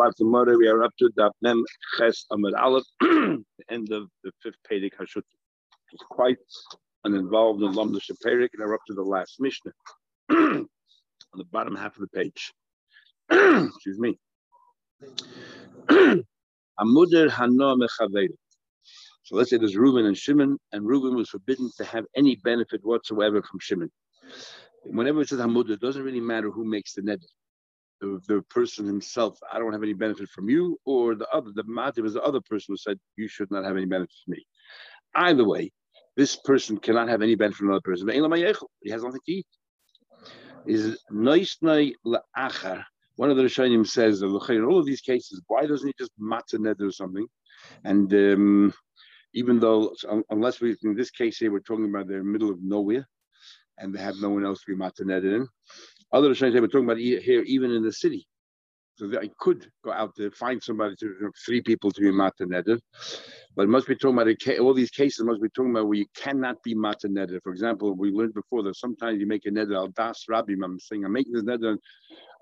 Black 0.00 0.16
Gemara. 0.16 0.56
We 0.56 0.66
are 0.66 0.82
up 0.82 0.92
to 0.98 1.10
Daf 1.18 1.32
Mem 1.42 1.62
Ches 1.98 2.24
Amud 2.32 2.58
Aleph, 2.58 2.84
the 3.00 3.44
end 3.70 3.92
of 3.92 4.08
the 4.24 4.32
fifth 4.42 4.56
Pedic 4.66 4.92
Hashut. 4.98 5.20
It's 5.92 6.02
quite 6.08 6.38
uninvolved 7.04 7.62
in 7.62 7.74
Lamda 7.74 8.00
Shaperik, 8.00 8.48
and 8.54 8.66
we're 8.66 8.72
up 8.72 8.80
to 8.86 8.94
the 8.94 9.02
last 9.02 9.36
Mishnah 9.40 9.72
on 10.30 10.66
the 11.34 11.44
bottom 11.52 11.76
half 11.76 11.98
of 11.98 12.00
the 12.00 12.18
page. 12.18 12.50
Excuse 13.30 13.98
me. 13.98 14.18
Amuder 16.80 17.28
Hano. 17.28 17.76
So 19.24 19.36
let's 19.36 19.50
say 19.50 19.58
there's 19.58 19.76
Reuben 19.76 20.06
and 20.06 20.16
Shimon, 20.16 20.56
and 20.72 20.86
Reuben 20.86 21.14
was 21.14 21.28
forbidden 21.28 21.70
to 21.76 21.84
have 21.84 22.06
any 22.16 22.36
benefit 22.36 22.80
whatsoever 22.84 23.42
from 23.42 23.60
Shimon. 23.60 23.90
Whenever 24.84 25.20
it 25.20 25.28
says 25.28 25.40
Hamud, 25.40 25.68
it 25.68 25.80
doesn't 25.80 26.02
really 26.02 26.20
matter 26.20 26.50
who 26.50 26.64
makes 26.64 26.94
the 26.94 27.02
net. 27.02 27.18
The, 28.00 28.20
the, 28.28 28.42
person 28.42 28.86
himself, 28.86 29.38
I 29.52 29.58
don't 29.58 29.72
have 29.72 29.82
any 29.82 29.92
benefit 29.92 30.28
from 30.30 30.48
you, 30.48 30.78
or 30.86 31.14
the 31.14 31.28
other, 31.28 31.50
the 31.54 31.64
mativ 31.64 32.06
is 32.06 32.14
the 32.14 32.22
other 32.22 32.40
person 32.40 32.72
who 32.72 32.76
said 32.76 32.98
you 33.16 33.28
should 33.28 33.50
not 33.50 33.64
have 33.64 33.76
any 33.76 33.84
benefit 33.84 34.14
from 34.24 34.32
me. 34.32 34.46
Either 35.14 35.44
way, 35.44 35.70
this 36.16 36.36
person 36.36 36.78
cannot 36.78 37.08
have 37.08 37.22
any 37.22 37.34
benefit 37.34 37.58
from 37.58 37.68
another 37.68 37.82
person. 37.82 38.08
He 38.08 38.90
has 38.90 39.02
nothing 39.02 39.20
to 39.26 39.32
eat. 39.32 39.46
Is 40.66 40.98
nice 41.10 41.56
la'achar. 41.62 42.84
One 43.16 43.30
of 43.30 43.36
the 43.36 43.42
Rishonim 43.42 43.86
says, 43.86 44.22
in 44.22 44.64
all 44.64 44.78
of 44.78 44.86
these 44.86 45.00
cases, 45.02 45.42
why 45.46 45.66
doesn't 45.66 45.86
he 45.86 45.94
just 45.98 46.12
matzah 46.18 46.54
neder 46.54 46.88
or 46.88 46.92
something? 46.92 47.26
And 47.84 48.12
um, 48.14 48.74
even 49.34 49.60
though, 49.60 49.94
unless 50.30 50.60
we, 50.60 50.76
in 50.82 50.94
this 50.94 51.10
case 51.10 51.38
here, 51.38 51.52
we're 51.52 51.60
talking 51.60 51.88
about 51.88 52.08
the 52.08 52.22
middle 52.22 52.50
of 52.50 52.62
nowhere, 52.62 53.06
and 53.78 53.94
they 53.94 54.00
have 54.00 54.16
no 54.20 54.30
one 54.30 54.44
else 54.44 54.60
to 54.60 54.74
be 54.74 54.82
mataned 54.82 55.24
in. 55.24 55.48
Other 56.12 56.30
Rishonim 56.30 56.52
say 56.52 56.60
we're 56.60 56.66
talking 56.66 56.84
about 56.84 56.98
here, 56.98 57.42
even 57.42 57.70
in 57.70 57.82
the 57.82 57.92
city. 57.92 58.26
So 58.96 59.06
that 59.08 59.20
I 59.20 59.30
could 59.38 59.66
go 59.82 59.92
out 59.92 60.14
to 60.16 60.30
find 60.32 60.62
somebody 60.62 60.94
to 60.96 61.30
three 61.46 61.62
people 61.62 61.90
to 61.90 62.00
be 62.00 62.10
mataned, 62.10 62.80
but 63.56 63.68
must 63.68 63.86
be 63.86 63.94
talking 63.94 64.18
about 64.18 64.58
all 64.58 64.74
these 64.74 64.90
cases 64.90 65.24
must 65.24 65.40
be 65.40 65.48
talking 65.48 65.70
about 65.70 65.86
where 65.88 65.96
you 65.96 66.06
cannot 66.14 66.62
be 66.62 66.74
mataned. 66.74 67.40
For 67.42 67.50
example, 67.50 67.94
we 67.94 68.10
learned 68.10 68.34
before 68.34 68.62
that 68.64 68.76
sometimes 68.76 69.18
you 69.18 69.26
make 69.26 69.46
a 69.46 69.50
neder 69.50 69.76
al 69.76 69.88
das 69.88 70.26
rabbi. 70.28 70.52
I'm 70.62 70.78
saying 70.78 71.06
I'm 71.06 71.12
making 71.12 71.32
this 71.32 71.44
neder, 71.44 71.78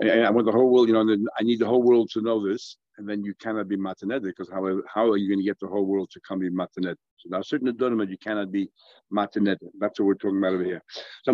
and 0.00 0.26
I 0.26 0.30
want 0.30 0.46
the 0.46 0.52
whole 0.52 0.68
world. 0.68 0.88
You 0.88 0.94
know, 0.94 1.16
I 1.38 1.44
need 1.44 1.60
the 1.60 1.66
whole 1.66 1.82
world 1.82 2.10
to 2.14 2.22
know 2.22 2.44
this 2.44 2.76
and 2.98 3.08
then 3.08 3.24
you 3.24 3.32
cannot 3.34 3.68
be 3.68 3.76
mataned 3.76 4.22
because 4.22 4.50
how, 4.50 4.80
how 4.92 5.08
are 5.08 5.16
you 5.16 5.28
going 5.28 5.38
to 5.38 5.44
get 5.44 5.58
the 5.60 5.68
whole 5.68 5.86
world 5.86 6.10
to 6.10 6.20
come 6.26 6.40
be 6.40 6.50
mataned? 6.50 6.96
So 7.18 7.28
now 7.28 7.42
certain 7.42 7.72
adonim 7.72 8.10
you 8.10 8.18
cannot 8.18 8.50
be 8.50 8.68
mataned. 9.12 9.56
That's 9.78 10.00
what 10.00 10.06
we're 10.06 10.14
talking 10.14 10.38
about 10.38 10.54
over 10.54 10.64
here. 10.64 10.82
So 11.24 11.32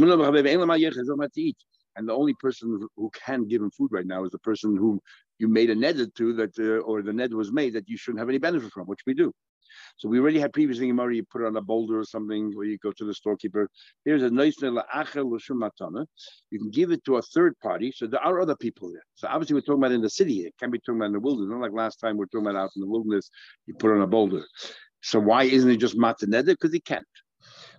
and 1.97 2.09
the 2.09 2.13
only 2.13 2.35
person 2.35 2.87
who 2.97 3.11
can 3.25 3.47
give 3.47 3.63
him 3.63 3.71
food 3.71 3.91
right 3.93 4.07
now 4.07 4.25
is 4.25 4.31
the 4.31 4.39
person 4.39 4.77
who 4.77 5.01
you 5.39 5.49
made 5.49 5.71
a 5.71 5.75
netted 5.75 6.15
to 6.17 6.33
that, 6.35 6.59
uh, 6.59 6.83
or 6.83 7.03
the 7.03 7.13
net 7.13 7.33
was 7.33 7.53
made 7.53 7.75
that 7.75 7.89
you 7.89 7.97
shouldn't 7.97 8.21
have 8.21 8.29
any 8.29 8.39
benefit 8.39 8.73
from, 8.73 8.87
which 8.87 9.01
we 9.07 9.15
do. 9.15 9.33
So 9.97 10.09
we 10.09 10.19
already 10.19 10.39
had 10.39 10.53
previously 10.53 10.89
in 10.89 10.99
you 10.99 11.25
put 11.25 11.43
it 11.43 11.47
on 11.47 11.57
a 11.57 11.63
boulder 11.63 11.99
or 11.99 12.05
something, 12.05 12.53
or 12.57 12.65
you 12.65 12.79
go 12.79 12.93
to 12.93 13.05
the 13.05 13.15
storekeeper. 13.15 13.69
Here's 14.05 14.23
a 14.23 14.31
nice 14.31 14.57
matana. 14.57 16.07
You 16.51 16.59
can 16.59 16.71
give 16.71 16.91
it 16.91 17.05
to 17.05 17.17
a 17.17 17.23
third 17.23 17.59
party. 17.61 17.93
So 17.95 18.07
there 18.07 18.21
are 18.21 18.41
other 18.41 18.57
people 18.57 18.93
there. 18.93 19.05
So 19.15 19.29
obviously 19.29 19.55
we're 19.55 19.61
talking 19.61 19.83
about 19.83 19.93
in 19.93 20.03
the 20.03 20.11
city. 20.11 20.41
It 20.41 20.55
can't 20.59 20.73
be 20.73 20.79
talking 20.79 20.97
about 20.97 21.07
in 21.07 21.13
the 21.13 21.21
wilderness. 21.21 21.51
Not 21.51 21.61
like 21.61 21.73
last 21.73 21.97
time 21.97 22.17
we're 22.17 22.27
talking 22.27 22.47
about 22.47 22.61
out 22.61 22.71
in 22.77 22.83
the 22.83 22.89
wilderness, 22.89 23.31
you 23.67 23.75
put 23.75 23.93
on 23.93 24.03
a 24.03 24.07
boulder. 24.07 24.45
So 25.03 25.21
why 25.21 25.45
isn't 25.45 25.71
it 25.71 25.77
just 25.77 25.99
mataneda? 25.99 26.47
Because 26.47 26.73
he 26.73 26.81
can't. 26.81 27.07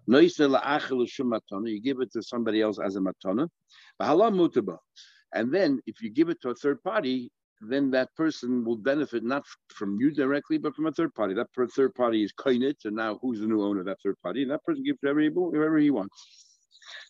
You 0.07 1.81
give 1.81 1.99
it 2.01 2.11
to 2.13 2.21
somebody 2.21 2.61
else 2.61 2.79
as 2.79 2.95
a 2.95 2.99
matana. 2.99 3.49
And 5.33 5.53
then 5.53 5.79
if 5.85 6.01
you 6.01 6.09
give 6.09 6.29
it 6.29 6.41
to 6.41 6.49
a 6.49 6.55
third 6.55 6.83
party, 6.83 7.31
then 7.61 7.89
that 7.91 8.13
person 8.15 8.63
will 8.65 8.77
benefit 8.77 9.23
not 9.23 9.43
from 9.69 9.99
you 9.99 10.11
directly, 10.11 10.57
but 10.57 10.75
from 10.75 10.87
a 10.87 10.91
third 10.91 11.13
party. 11.15 11.33
That 11.33 11.47
third 11.75 11.95
party 11.95 12.23
is 12.23 12.33
kainit, 12.33 12.85
and 12.85 12.95
now 12.95 13.17
who's 13.21 13.39
the 13.39 13.47
new 13.47 13.63
owner 13.63 13.79
of 13.79 13.85
that 13.87 13.97
third 14.03 14.17
party? 14.21 14.43
And 14.43 14.51
that 14.51 14.63
person 14.63 14.83
gives 14.83 14.99
whatever 15.01 15.21
he, 15.21 15.29
whatever 15.29 15.77
he 15.77 15.89
wants. 15.89 16.45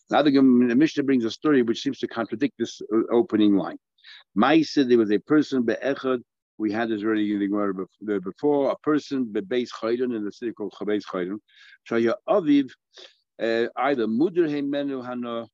Now 0.09 0.22
the, 0.22 0.31
the 0.31 0.41
Mishnah 0.41 1.03
brings 1.03 1.25
a 1.25 1.31
story 1.31 1.64
which 1.64 1.81
seems 1.81 2.00
to 2.00 2.08
contradict 2.08 2.53
this 2.59 2.81
uh, 2.94 3.02
opening 3.12 3.58
line. 3.58 3.78
Maisa, 4.38 4.88
there 4.88 4.97
was 4.97 5.12
a 5.12 5.18
person 5.18 5.64
be'echad. 5.64 6.22
We 6.58 6.72
had 6.72 6.90
this 6.90 7.04
already 7.04 7.34
in 7.34 7.40
the 7.40 7.48
Gemara 7.48 7.74
before. 8.22 8.72
A 8.72 8.78
person 8.78 9.26
be'beis 9.32 9.70
chayden 9.82 10.16
in 10.16 10.24
the 10.24 10.32
city 10.32 10.52
called 10.54 10.74
Chabeis 10.80 11.04
chayden. 11.06 11.40
Shaya 11.90 12.14
aviv 12.28 12.70
uh, 13.42 13.68
either 13.76 14.08
muder 14.08 14.48
menu 14.66 15.02
hana 15.02 15.48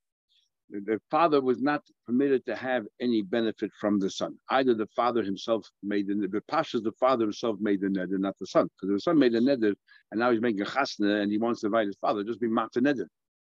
the 0.72 1.00
father 1.09 1.41
was 1.41 1.61
not 1.61 1.84
permitted 2.06 2.45
to 2.45 2.56
have 2.56 2.85
any 3.01 3.22
benefit 3.22 3.72
from 3.79 4.00
the 4.00 4.09
son. 4.09 4.38
Either 4.50 4.73
the 4.73 4.88
father 4.95 5.22
himself 5.22 5.67
made 5.84 6.07
the 6.07 6.13
the 6.16 6.41
Pasha's 6.50 6.81
the 6.81 6.94
father 6.94 7.25
himself 7.25 7.57
made 7.59 7.81
the 7.81 7.88
neder, 7.88 8.17
not 8.17 8.38
the 8.40 8.47
son. 8.47 8.69
Because 8.75 8.94
the 8.94 9.00
son 9.00 9.19
made 9.19 9.34
the 9.34 9.40
neder, 9.40 9.73
and 10.11 10.19
now 10.19 10.31
he's 10.31 10.41
making 10.41 10.61
a 10.61 10.66
chasna, 10.66 11.22
and 11.22 11.31
he 11.31 11.38
wants 11.38 11.61
to 11.61 11.67
invite 11.67 11.88
his 11.88 11.97
father, 12.00 12.23
just 12.23 12.40
be 12.40 12.47
mata 12.47 12.79
neder. 12.79 13.07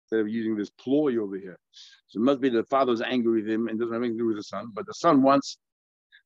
Instead 0.05 0.19
of 0.21 0.27
using 0.27 0.55
this 0.55 0.71
ploy 0.71 1.17
over 1.17 1.37
here. 1.37 1.57
So 2.07 2.19
it 2.19 2.23
must 2.23 2.41
be 2.41 2.49
the 2.49 2.63
father's 2.65 3.01
angry 3.01 3.41
with 3.41 3.49
him 3.49 3.67
and 3.67 3.79
doesn't 3.79 3.93
have 3.93 4.01
anything 4.01 4.17
to 4.17 4.23
do 4.23 4.27
with 4.27 4.37
the 4.37 4.43
son, 4.43 4.67
but 4.73 4.85
the 4.85 4.93
son 4.93 5.21
wants 5.21 5.57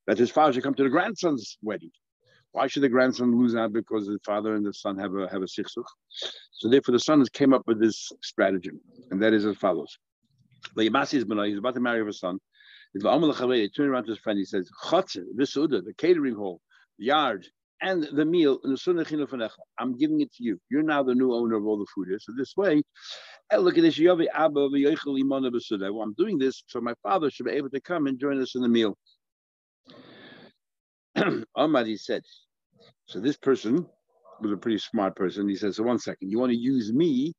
that 0.07 0.17
his 0.17 0.31
father 0.31 0.53
should 0.53 0.63
come 0.63 0.73
to 0.75 0.83
the 0.83 0.89
grandson's 0.89 1.57
wedding. 1.61 1.91
Why 2.53 2.67
should 2.67 2.83
the 2.83 2.89
grandson 2.89 3.37
lose 3.37 3.55
out 3.55 3.73
because 3.73 4.07
the 4.07 4.17
father 4.25 4.55
and 4.55 4.65
the 4.65 4.73
son 4.73 4.97
have 4.97 5.13
a 5.15 5.27
have 5.29 5.43
a 5.43 5.45
sichsuch? 5.45 5.85
So 6.53 6.69
therefore, 6.69 6.93
the 6.93 6.99
son 6.99 7.19
has 7.19 7.29
came 7.29 7.53
up 7.53 7.67
with 7.67 7.79
this 7.79 8.11
stratagem, 8.23 8.79
and 9.11 9.21
that 9.21 9.33
is 9.33 9.45
as 9.45 9.57
follows. 9.57 9.95
He's 10.75 10.87
about 10.87 11.11
to 11.11 11.79
marry 11.79 12.03
his 12.05 12.19
son. 12.19 12.39
He 12.93 13.01
turned 13.01 13.89
around 13.89 14.05
to 14.05 14.11
his 14.11 14.19
friend, 14.19 14.39
he 14.39 14.45
says, 14.45 14.71
Chotze, 14.85 15.23
Visuda, 15.37 15.83
the 15.83 15.93
catering 15.97 16.35
hall, 16.35 16.61
the 16.97 17.05
yard, 17.05 17.45
and 17.81 18.03
the 18.03 18.25
meal, 18.25 18.59
I'm 19.77 19.97
giving 19.97 20.21
it 20.21 20.33
to 20.33 20.43
you. 20.43 20.59
You're 20.69 20.81
now 20.81 21.03
the 21.03 21.13
new 21.13 21.31
owner 21.33 21.57
of 21.57 21.67
all 21.67 21.77
the 21.77 21.85
food 21.93 22.07
here. 22.09 22.17
So 22.19 22.33
this 22.35 22.57
way, 22.57 22.81
hey, 23.51 23.57
look 23.57 23.77
at 23.77 23.83
this. 23.83 23.99
I'm 23.99 24.17
doing 26.13 26.39
this 26.39 26.63
so 26.65 26.81
my 26.81 26.95
father 27.03 27.29
should 27.29 27.45
be 27.45 27.51
able 27.51 27.69
to 27.69 27.81
come 27.81 28.07
and 28.07 28.19
join 28.19 28.41
us 28.41 28.55
in 28.55 28.63
the 28.63 28.69
meal. 28.69 28.97
Ahmad, 31.55 31.87
said, 31.97 32.23
so 33.05 33.19
this 33.19 33.37
person 33.37 33.85
was 34.41 34.51
a 34.51 34.57
pretty 34.57 34.77
smart 34.77 35.15
person. 35.15 35.49
He 35.49 35.55
says, 35.55 35.77
so 35.77 35.83
one 35.83 35.99
second, 35.99 36.29
you 36.29 36.39
want 36.39 36.51
to 36.51 36.57
use 36.57 36.93
me 36.93 37.33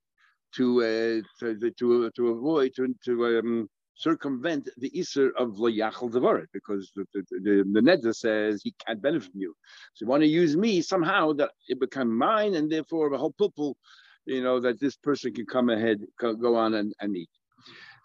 to 0.55 0.81
uh, 0.81 1.21
to, 1.41 1.73
to 1.79 2.11
to 2.17 2.29
avoid 2.29 2.75
to 2.77 2.95
to 3.05 3.39
um, 3.39 3.69
circumvent 3.95 4.69
the 4.79 4.91
Isser 4.91 5.31
of 5.37 5.57
Layachal 5.57 6.11
Devarit, 6.11 6.47
because 6.53 6.91
the, 6.95 7.05
the, 7.13 7.23
the, 7.31 7.99
the 8.03 8.15
says 8.15 8.63
he 8.63 8.75
can't 8.87 9.03
benefit 9.03 9.31
from 9.31 9.41
you. 9.41 9.55
So 9.95 10.05
you 10.05 10.09
want 10.09 10.23
to 10.23 10.29
use 10.29 10.57
me 10.57 10.81
somehow 10.81 11.33
that 11.35 11.51
it 11.69 11.81
become 11.81 12.17
mine, 12.17 12.55
and 12.55 12.71
therefore 12.71 13.11
the 13.11 13.19
whole 13.19 13.33
pupil, 13.33 13.77
you 14.25 14.43
know, 14.43 14.61
that 14.61 14.81
this 14.81 14.97
person 14.97 15.35
can 15.35 15.47
come 15.47 15.69
ahead, 15.69 15.99
go 16.19 16.57
on 16.57 16.75
and, 16.75 16.95
and 17.01 17.17
eat. 17.17 17.31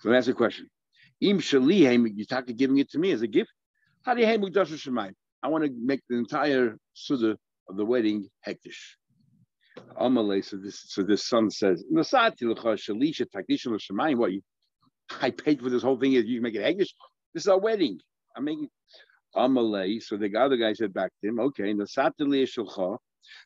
So 0.02 0.10
that's 0.10 0.28
the 0.28 0.34
question. 0.34 0.70
Im 1.22 1.40
Shalihem, 1.40 2.12
you're 2.16 2.26
talking 2.26 2.58
giving 2.58 2.80
it 2.80 2.90
to 2.92 3.00
me 3.00 3.12
as 3.12 3.22
a 3.22 3.28
gift. 3.28 3.52
How 4.04 4.14
do 4.14 4.22
you 4.22 4.28
I 5.44 5.50
want 5.50 5.66
to 5.66 5.72
make 5.78 6.02
the 6.10 6.18
entire 6.18 6.78
Suda 6.94 7.38
of 7.70 7.78
the 7.78 7.86
wedding 7.86 8.28
hektish. 8.48 8.96
Amalei, 10.00 10.44
so 10.44 10.58
this 10.58 10.84
so 10.88 11.04
this 11.04 11.28
son 11.28 11.50
says, 11.50 11.84
What 11.90 12.08
you 14.32 14.42
I 15.22 15.32
paid 15.32 15.62
for 15.62 15.70
this 15.70 15.84
whole 15.84 16.00
thing 16.00 16.14
you 16.14 16.42
make 16.42 16.56
it 16.56 16.64
Haggish? 16.64 16.94
This 17.34 17.44
is 17.44 17.48
our 17.48 17.60
wedding. 17.60 18.00
I'm 18.36 18.46
making. 18.46 18.70
So 19.36 20.18
the 20.18 20.32
other 20.38 20.58
guy 20.58 20.74
said 20.74 20.94
back 20.94 21.12
to 21.22 21.28
him, 21.28 21.40
okay, 21.40 21.74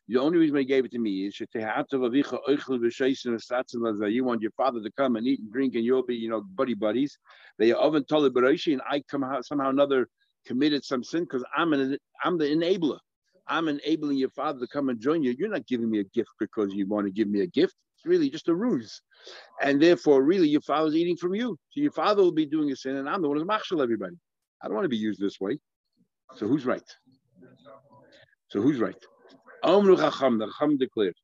the 0.08 0.20
only 0.20 0.38
reason 0.38 0.56
he 0.56 0.64
gave 0.64 0.84
it 0.84 0.92
to 0.92 0.98
me 0.98 1.26
is 1.26 1.40
you 1.40 1.46
want 4.24 4.42
your 4.42 4.50
father 4.50 4.82
to 4.82 4.90
come 4.98 5.16
and 5.16 5.26
eat 5.26 5.40
and 5.40 5.52
drink 5.52 5.74
and 5.76 5.84
you'll 5.84 6.04
be, 6.04 6.16
you 6.16 6.28
know, 6.28 6.42
buddy 6.42 6.74
buddies. 6.74 7.16
They 7.58 7.72
oven 7.72 8.04
told 8.04 8.30
and 8.34 8.82
I 8.88 9.02
come 9.10 9.24
out 9.24 9.46
somehow 9.46 9.70
another 9.70 10.08
committed 10.48 10.84
some 10.84 11.04
sin 11.04 11.24
because 11.24 11.44
I'm 11.56 11.72
an 11.74 11.98
I'm 12.24 12.38
the 12.38 12.46
enabler. 12.46 12.98
I'm 13.46 13.68
enabling 13.68 14.16
your 14.16 14.30
father 14.30 14.60
to 14.60 14.66
come 14.66 14.88
and 14.88 15.00
join 15.00 15.22
you. 15.22 15.34
You're 15.38 15.48
not 15.48 15.66
giving 15.66 15.90
me 15.90 16.00
a 16.00 16.04
gift 16.04 16.30
because 16.40 16.74
you 16.74 16.86
want 16.86 17.06
to 17.06 17.12
give 17.12 17.28
me 17.28 17.40
a 17.42 17.46
gift. 17.46 17.74
It's 17.96 18.06
really 18.06 18.28
just 18.30 18.48
a 18.48 18.54
ruse. 18.54 19.00
And 19.62 19.80
therefore, 19.80 20.22
really, 20.22 20.48
your 20.48 20.60
father's 20.60 20.94
eating 20.94 21.16
from 21.16 21.34
you. 21.34 21.56
So 21.70 21.80
your 21.80 21.92
father 21.92 22.22
will 22.22 22.32
be 22.32 22.46
doing 22.46 22.70
a 22.70 22.76
sin, 22.76 22.96
and 22.96 23.08
I'm 23.08 23.22
the 23.22 23.28
one 23.28 23.38
who's 23.38 23.46
machshel 23.46 23.82
everybody. 23.82 24.16
I 24.62 24.66
don't 24.66 24.74
want 24.74 24.84
to 24.84 24.90
be 24.90 24.96
used 24.96 25.20
this 25.20 25.40
way. 25.40 25.58
So 26.36 26.46
who's 26.46 26.66
right? 26.66 26.82
So 28.48 28.60
who's 28.60 28.78
right? 28.78 28.96
Omru 29.64 29.96
the 29.96 30.10
Chacham 30.10 30.78
declared, 30.78 31.14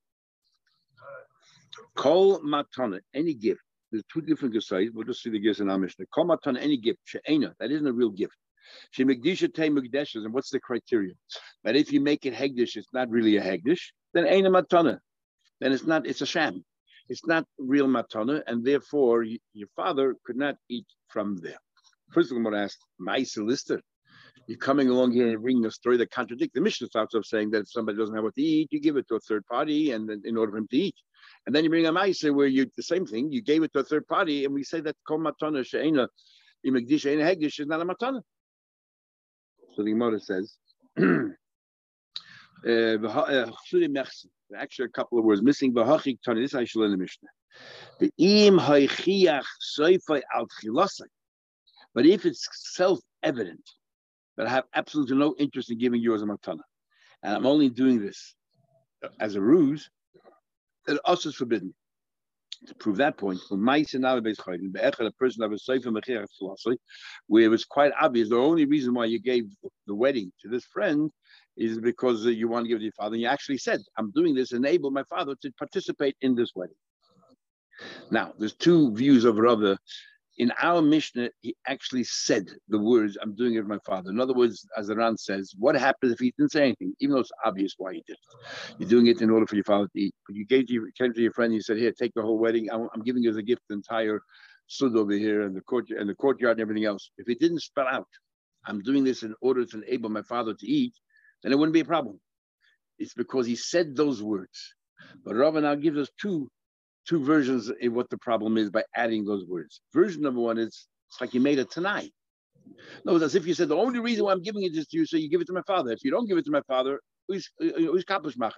Kol 1.96 2.40
matana, 2.40 3.00
any 3.14 3.34
gift. 3.34 3.60
There's 3.92 4.04
two 4.12 4.22
different 4.22 4.54
gifts. 4.54 4.70
We'll 4.70 5.04
just 5.04 5.22
see 5.22 5.30
the 5.30 5.38
gifts 5.38 5.60
in 5.60 5.70
our 5.70 5.78
Mishnah. 5.78 6.06
Kol 6.12 6.26
matana, 6.26 6.58
any 6.60 6.76
gift. 6.76 7.00
She'ena, 7.04 7.54
that 7.60 7.70
isn't 7.70 7.86
a 7.86 7.92
real 7.92 8.10
gift. 8.10 8.34
She 8.90 9.04
Mekdisha 9.04 9.52
Te 9.52 9.68
Mekdeshes, 9.68 10.24
and 10.24 10.32
what's 10.32 10.50
the 10.50 10.60
criteria? 10.60 11.12
But 11.62 11.76
if 11.76 11.92
you 11.92 12.00
make 12.00 12.26
it 12.26 12.34
Hegdish, 12.34 12.76
it's 12.76 12.92
not 12.92 13.10
really 13.10 13.36
a 13.36 13.42
Hegdish, 13.42 13.80
then 14.12 14.26
ain't 14.26 14.46
a 14.46 14.50
Matana. 14.50 14.98
Then 15.60 15.72
it's 15.72 15.84
not, 15.84 16.06
it's 16.06 16.20
a 16.20 16.26
sham. 16.26 16.64
It's 17.08 17.26
not 17.26 17.44
real 17.58 17.86
Matana, 17.86 18.42
and 18.46 18.64
therefore 18.64 19.22
you, 19.22 19.38
your 19.52 19.68
father 19.76 20.16
could 20.24 20.36
not 20.36 20.56
eat 20.68 20.86
from 21.08 21.36
there. 21.36 21.58
First 22.12 22.30
of 22.30 22.34
all, 22.34 22.38
I'm 22.38 22.44
going 22.44 22.54
to 22.54 22.60
ask, 22.60 22.78
Maisa 23.00 23.46
Lister. 23.46 23.80
You're 24.46 24.58
coming 24.58 24.90
along 24.90 25.12
here 25.12 25.28
and 25.28 25.40
bringing 25.40 25.64
a 25.64 25.70
story 25.70 25.96
that 25.96 26.10
contradicts 26.10 26.54
the 26.54 26.60
Mishnah 26.60 26.88
starts 26.88 27.14
of 27.14 27.24
saying 27.24 27.50
that 27.52 27.62
if 27.62 27.70
somebody 27.70 27.96
doesn't 27.96 28.14
have 28.14 28.24
what 28.24 28.34
to 28.34 28.42
eat, 28.42 28.68
you 28.70 28.78
give 28.78 28.96
it 28.98 29.08
to 29.08 29.14
a 29.14 29.20
third 29.20 29.44
party, 29.46 29.92
and 29.92 30.08
then 30.08 30.22
in 30.24 30.36
order 30.36 30.52
for 30.52 30.58
him 30.58 30.68
to 30.68 30.76
eat. 30.76 30.94
And 31.46 31.54
then 31.54 31.64
you 31.64 31.70
bring 31.70 31.86
a 31.86 31.92
Maisa 31.92 32.34
where 32.34 32.46
you 32.46 32.66
the 32.76 32.82
same 32.82 33.06
thing, 33.06 33.32
you 33.32 33.40
gave 33.42 33.62
it 33.62 33.72
to 33.72 33.78
a 33.78 33.84
third 33.84 34.06
party, 34.06 34.44
and 34.44 34.52
we 34.52 34.62
say 34.62 34.80
that 34.80 34.96
Kol 35.08 35.18
Matana 35.18 35.64
She'ena 35.64 36.08
Imagdish 36.66 37.10
Ein 37.10 37.18
Hegdish 37.18 37.60
is 37.60 37.66
not 37.66 37.80
a 37.80 37.84
Matana. 37.86 38.20
So 39.74 39.82
the 39.82 39.90
Gemara 39.90 40.20
says, 40.20 40.56
uh, 41.00 41.02
uh, 42.66 43.50
actually 44.56 44.86
a 44.86 44.88
couple 44.88 45.18
of 45.18 45.24
words 45.24 45.42
missing. 45.42 45.74
This 45.74 46.54
I 46.54 46.64
should 46.64 46.80
learn 46.80 46.92
the 46.92 46.96
Mishnah. 46.96 47.28
The 47.98 48.12
im 48.18 48.58
al 48.58 48.86
But 51.94 52.06
if 52.06 52.26
it's 52.26 52.48
self-evident 52.76 53.70
that 54.36 54.46
I 54.46 54.50
have 54.50 54.64
absolutely 54.74 55.16
no 55.16 55.34
interest 55.38 55.70
in 55.70 55.78
giving 55.78 56.00
you 56.00 56.14
as 56.14 56.22
a 56.22 56.26
matana, 56.26 56.62
and 57.22 57.34
I'm 57.34 57.46
only 57.46 57.68
doing 57.68 58.00
this 58.00 58.34
as 59.20 59.34
a 59.34 59.40
ruse, 59.40 59.90
then 60.86 60.98
also 61.04 61.30
is 61.30 61.34
forbidden. 61.34 61.74
To 62.66 62.74
prove 62.76 62.96
that 62.96 63.18
point, 63.18 63.40
a 65.06 65.12
person 65.12 65.42
of 65.42 65.52
a 65.52 65.58
where 67.26 67.42
it 67.42 67.48
was 67.48 67.64
quite 67.64 67.92
obvious 68.00 68.30
the 68.30 68.36
only 68.36 68.64
reason 68.64 68.94
why 68.94 69.04
you 69.04 69.20
gave 69.20 69.44
the 69.86 69.94
wedding 69.94 70.32
to 70.40 70.48
this 70.48 70.64
friend 70.64 71.10
is 71.56 71.78
because 71.78 72.24
you 72.24 72.48
want 72.48 72.64
to 72.64 72.68
give 72.68 72.76
it 72.76 72.80
to 72.80 72.84
your 72.84 72.92
father. 72.92 73.14
And 73.14 73.22
you 73.22 73.28
actually 73.28 73.58
said, 73.58 73.80
I'm 73.98 74.10
doing 74.12 74.34
this, 74.34 74.52
enable 74.52 74.90
my 74.90 75.04
father 75.04 75.34
to 75.42 75.52
participate 75.58 76.16
in 76.22 76.34
this 76.34 76.52
wedding. 76.54 76.76
Now, 78.10 78.32
there's 78.38 78.54
two 78.54 78.94
views 78.94 79.24
of 79.24 79.36
Rava. 79.36 79.78
In 80.36 80.52
our 80.60 80.82
Mishnah, 80.82 81.30
he 81.42 81.54
actually 81.68 82.02
said 82.04 82.48
the 82.68 82.78
words, 82.78 83.16
I'm 83.22 83.36
doing 83.36 83.54
it 83.54 83.62
for 83.62 83.68
my 83.68 83.78
father. 83.86 84.10
In 84.10 84.20
other 84.20 84.34
words, 84.34 84.66
as 84.76 84.88
the 84.88 84.96
Ran 84.96 85.16
says, 85.16 85.52
what 85.56 85.76
happens 85.76 86.12
if 86.12 86.18
he 86.18 86.34
didn't 86.36 86.50
say 86.50 86.62
anything, 86.64 86.92
even 86.98 87.14
though 87.14 87.20
it's 87.20 87.30
obvious 87.44 87.74
why 87.78 87.92
he 87.94 88.02
did 88.06 88.14
it? 88.14 88.76
You're 88.78 88.88
doing 88.88 89.06
it 89.06 89.22
in 89.22 89.30
order 89.30 89.46
for 89.46 89.54
your 89.54 89.64
father 89.64 89.86
to 89.86 90.00
eat. 90.00 90.14
But 90.26 90.34
you 90.34 90.44
gave 90.44 90.66
to, 90.68 90.88
came 90.98 91.14
to 91.14 91.20
your 91.20 91.32
friend 91.32 91.54
you 91.54 91.60
said, 91.60 91.78
Here, 91.78 91.92
take 91.92 92.14
the 92.14 92.22
whole 92.22 92.38
wedding. 92.38 92.68
I'm, 92.72 92.88
I'm 92.94 93.02
giving 93.02 93.22
you 93.22 93.30
as 93.30 93.36
a 93.36 93.42
gift 93.42 93.62
the 93.68 93.76
entire 93.76 94.20
sud 94.66 94.96
over 94.96 95.12
here 95.12 95.42
and 95.42 95.54
the 95.54 95.60
courtyard 95.60 96.00
and 96.00 96.10
the 96.10 96.14
courtyard 96.14 96.52
and 96.52 96.62
everything 96.62 96.84
else. 96.84 97.10
If 97.18 97.28
he 97.28 97.36
didn't 97.36 97.60
spell 97.60 97.86
out, 97.86 98.08
I'm 98.66 98.80
doing 98.82 99.04
this 99.04 99.22
in 99.22 99.34
order 99.40 99.64
to 99.64 99.82
enable 99.82 100.10
my 100.10 100.22
father 100.22 100.54
to 100.54 100.66
eat, 100.66 100.94
then 101.42 101.52
it 101.52 101.58
wouldn't 101.58 101.74
be 101.74 101.80
a 101.80 101.84
problem. 101.84 102.18
It's 102.98 103.14
because 103.14 103.46
he 103.46 103.56
said 103.56 103.94
those 103.94 104.22
words. 104.22 104.74
But 105.24 105.36
Rava 105.36 105.60
now 105.60 105.74
gives 105.74 105.98
us 105.98 106.08
two 106.20 106.50
two 107.08 107.22
versions 107.22 107.68
of 107.68 107.92
what 107.92 108.10
the 108.10 108.18
problem 108.18 108.56
is 108.56 108.70
by 108.70 108.82
adding 108.96 109.24
those 109.24 109.46
words. 109.46 109.80
Version 109.92 110.22
number 110.22 110.40
one 110.40 110.58
is 110.58 110.86
it's 111.08 111.20
like 111.20 111.34
you 111.34 111.40
made 111.40 111.58
it 111.58 111.70
tonight. 111.70 112.10
No, 113.04 113.14
it's 113.14 113.24
as 113.24 113.34
if 113.34 113.46
you 113.46 113.54
said 113.54 113.68
the 113.68 113.76
only 113.76 114.00
reason 114.00 114.24
why 114.24 114.32
I'm 114.32 114.42
giving 114.42 114.62
it 114.62 114.74
is 114.74 114.86
to 114.88 114.96
you, 114.96 115.06
so 115.06 115.16
you 115.16 115.28
give 115.28 115.40
it 115.40 115.46
to 115.48 115.52
my 115.52 115.62
father. 115.66 115.92
If 115.92 116.02
you 116.02 116.10
don't 116.10 116.26
give 116.26 116.38
it 116.38 116.44
to 116.46 116.50
my 116.50 116.62
father, 116.62 117.00
who's 117.28 117.48
uh, 117.62 117.68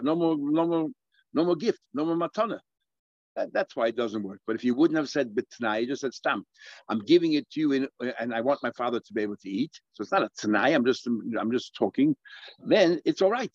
no 0.01 0.17
more, 0.17 0.37
no 0.39 0.67
more, 0.67 0.89
no 1.35 1.45
more 1.45 1.57
gift, 1.57 1.81
no 1.93 2.05
more 2.05 2.17
matana. 2.17 2.59
That, 3.35 3.53
that's 3.53 3.77
why 3.77 3.89
it 3.89 3.97
doesn't 3.97 4.23
work. 4.23 4.41
But 4.47 4.57
if 4.57 4.65
you 4.65 4.75
wouldn't 4.75 4.97
have 4.97 5.11
said 5.11 5.37
tonight, 5.51 5.79
you 5.79 5.89
just 5.89 6.01
said 6.01 6.15
stam. 6.15 6.45
I'm 6.89 7.01
giving 7.01 7.35
it 7.35 7.51
to 7.51 7.61
you, 7.61 7.73
in, 7.73 7.89
uh, 8.03 8.13
and 8.19 8.33
I 8.33 8.41
want 8.41 8.63
my 8.63 8.71
father 8.71 9.01
to 9.01 9.13
be 9.13 9.23
able 9.23 9.37
to 9.37 9.51
eat. 9.51 9.73
So 9.93 10.03
it's 10.03 10.13
not 10.13 10.23
a 10.23 10.31
tonight. 10.39 10.71
I'm 10.71 10.87
just 10.87 11.07
I'm 11.07 11.53
just 11.53 11.75
talking. 11.75 12.17
Then 12.65 13.01
it's 13.05 13.23
all 13.23 13.31
right 13.31 13.53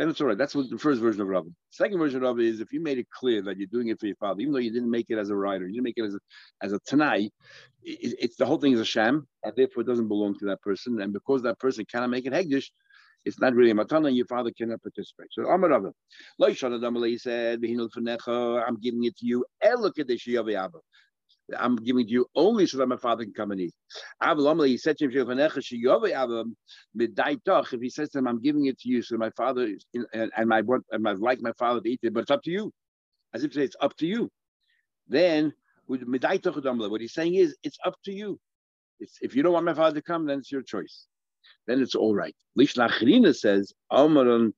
then 0.00 0.08
it's 0.08 0.18
all 0.22 0.28
right. 0.28 0.38
That's 0.38 0.54
what 0.54 0.70
the 0.70 0.78
first 0.78 1.02
version 1.02 1.20
of 1.20 1.28
Rabbi. 1.28 1.50
Second 1.68 1.98
version 1.98 2.16
of 2.16 2.22
Rabbi 2.22 2.48
is 2.48 2.60
if 2.60 2.72
you 2.72 2.82
made 2.82 2.96
it 2.96 3.06
clear 3.10 3.42
that 3.42 3.58
you're 3.58 3.68
doing 3.70 3.88
it 3.88 4.00
for 4.00 4.06
your 4.06 4.16
father, 4.16 4.40
even 4.40 4.54
though 4.54 4.58
you 4.58 4.72
didn't 4.72 4.90
make 4.90 5.10
it 5.10 5.18
as 5.18 5.28
a 5.28 5.36
writer, 5.36 5.66
you 5.66 5.74
didn't 5.74 5.84
make 5.84 5.98
it 5.98 6.04
as 6.04 6.14
a, 6.14 6.20
as 6.62 6.72
a 6.72 6.78
Tanai, 6.86 7.30
it, 7.82 8.16
it's 8.18 8.36
the 8.36 8.46
whole 8.46 8.56
thing 8.58 8.72
is 8.72 8.80
a 8.80 8.84
sham, 8.86 9.28
and 9.44 9.52
therefore 9.56 9.82
it 9.82 9.86
doesn't 9.86 10.08
belong 10.08 10.38
to 10.38 10.46
that 10.46 10.62
person. 10.62 11.02
And 11.02 11.12
because 11.12 11.42
that 11.42 11.58
person 11.58 11.84
cannot 11.84 12.08
make 12.08 12.24
it 12.24 12.32
Hegdish, 12.32 12.70
it's 13.26 13.38
not 13.38 13.54
really 13.54 13.72
a 13.72 13.74
matana, 13.74 14.08
and 14.08 14.16
your 14.16 14.24
father 14.26 14.50
cannot 14.56 14.82
participate. 14.82 15.28
So 15.32 15.44
Amar 15.46 15.68
Rabbi, 15.68 15.90
he 17.08 17.18
said, 17.18 17.58
I'm 17.62 18.80
giving 18.80 19.04
it 19.04 19.16
to 19.18 19.26
you. 19.26 19.44
I'm 21.58 21.76
giving 21.76 22.06
to 22.06 22.12
you 22.12 22.26
only 22.34 22.66
so 22.66 22.78
that 22.78 22.86
my 22.86 22.96
father 22.96 23.24
can 23.24 23.32
come 23.32 23.50
and 23.50 23.60
eat. 23.60 23.74
He 24.22 24.76
said 24.78 24.98
to 24.98 25.04
him, 25.04 25.10
if 27.72 27.80
he 27.80 27.90
says 27.90 28.08
to 28.10 28.18
him, 28.18 28.28
I'm 28.28 28.40
giving 28.40 28.66
it 28.66 28.78
to 28.80 28.88
you 28.88 29.02
so 29.02 29.16
my 29.16 29.30
father 29.30 29.74
and, 29.94 30.30
and 30.36 30.48
my 30.48 30.62
and 30.90 31.02
my 31.02 31.12
like 31.12 31.40
my 31.40 31.52
father 31.58 31.80
to 31.80 31.90
eat 31.90 32.00
it, 32.02 32.12
but 32.14 32.20
it's 32.20 32.30
up 32.30 32.42
to 32.44 32.50
you. 32.50 32.72
As 33.32 33.44
if 33.44 33.52
to 33.52 33.58
say 33.58 33.64
it's 33.64 33.76
up 33.80 33.96
to 33.96 34.06
you. 34.06 34.30
Then 35.08 35.52
what 35.86 37.00
he's 37.00 37.14
saying 37.14 37.34
is 37.34 37.56
it's 37.62 37.78
up 37.84 37.96
to 38.04 38.12
you. 38.12 38.38
It's, 39.00 39.18
if 39.22 39.34
you 39.34 39.42
don't 39.42 39.54
want 39.54 39.66
my 39.66 39.74
father 39.74 39.96
to 39.96 40.02
come, 40.02 40.26
then 40.26 40.38
it's 40.38 40.52
your 40.52 40.62
choice. 40.62 41.06
Then 41.66 41.80
it's 41.80 41.94
all 41.94 42.14
right. 42.14 42.34
Lishlachrina 42.58 43.34
says, 43.34 43.72
Amaran, 43.92 44.52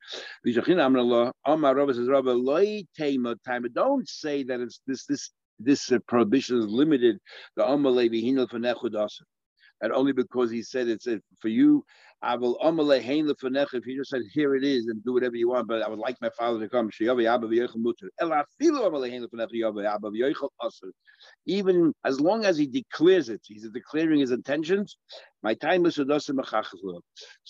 Lishlachrina 0.47 0.85
Amrallah, 0.89 1.33
Amar 1.47 1.75
Rabba 1.75 1.95
says, 1.95 2.09
Rabba. 2.09 2.35
Don't 3.75 4.09
say 4.09 4.43
that 4.43 4.61
it's 4.61 4.81
this 4.87 5.07
this 5.07 5.31
this 5.65 5.91
uh, 5.93 5.99
prohibition 6.07 6.59
is 6.59 6.67
limited 6.67 7.19
the 7.57 7.63
Amalevi 7.63 8.23
Hinel 8.23 8.49
Fanechudasa. 8.49 9.23
And 9.81 9.93
only 9.93 10.13
because 10.13 10.51
he 10.51 10.63
said 10.63 10.89
it's 10.89 11.09
uh, 11.09 11.17
for 11.41 11.49
you, 11.49 11.85
I 12.23 12.37
will 12.37 12.57
Amale 12.59 13.03
Hein 13.03 13.29
If 13.29 13.85
he 13.85 13.97
just 13.97 14.11
said, 14.11 14.23
here 14.33 14.55
it 14.55 14.63
is, 14.63 14.87
and 14.87 15.03
do 15.03 15.13
whatever 15.13 15.35
you 15.35 15.49
want, 15.49 15.67
but 15.67 15.83
I 15.83 15.89
would 15.89 15.99
like 15.99 16.17
my 16.21 16.31
father 16.39 16.61
to 16.61 16.69
come. 16.69 16.89
Even 21.47 21.93
as 22.05 22.21
long 22.21 22.45
as 22.45 22.57
he 22.57 22.67
declares 22.69 23.29
it, 23.29 23.41
he's 23.43 23.69
declaring 23.71 24.21
his 24.21 24.31
intentions. 24.31 24.97
My 25.43 25.55
time 25.55 25.85
is 25.85 25.97
So 25.97 26.07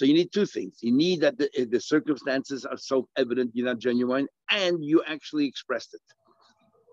you 0.06 0.14
need 0.14 0.32
two 0.32 0.46
things. 0.46 0.78
You 0.80 0.92
need 0.92 1.20
that 1.20 1.36
the, 1.36 1.50
the 1.70 1.80
circumstances 1.80 2.64
are 2.64 2.78
self-evident, 2.78 3.50
you're 3.52 3.66
not 3.66 3.78
genuine, 3.78 4.26
and 4.50 4.82
you 4.82 5.02
actually 5.06 5.46
expressed 5.46 5.92
it 5.92 6.00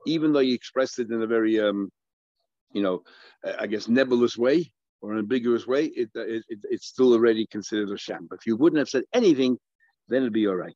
even 0.05 0.33
though 0.33 0.39
you 0.39 0.53
expressed 0.53 0.99
it 0.99 1.11
in 1.11 1.21
a 1.21 1.27
very, 1.27 1.59
um, 1.59 1.89
you 2.73 2.81
know, 2.81 3.03
I 3.59 3.67
guess 3.67 3.87
nebulous 3.87 4.37
way 4.37 4.71
or 5.01 5.17
ambiguous 5.17 5.65
way, 5.65 5.85
it, 5.85 6.09
it, 6.15 6.43
it, 6.49 6.59
it's 6.63 6.87
still 6.87 7.13
already 7.13 7.47
considered 7.47 7.89
a 7.89 7.97
sham. 7.97 8.27
But 8.29 8.39
if 8.39 8.45
you 8.45 8.55
wouldn't 8.55 8.79
have 8.79 8.89
said 8.89 9.03
anything, 9.13 9.57
then 10.07 10.21
it'd 10.21 10.33
be 10.33 10.47
all 10.47 10.55
right. 10.55 10.73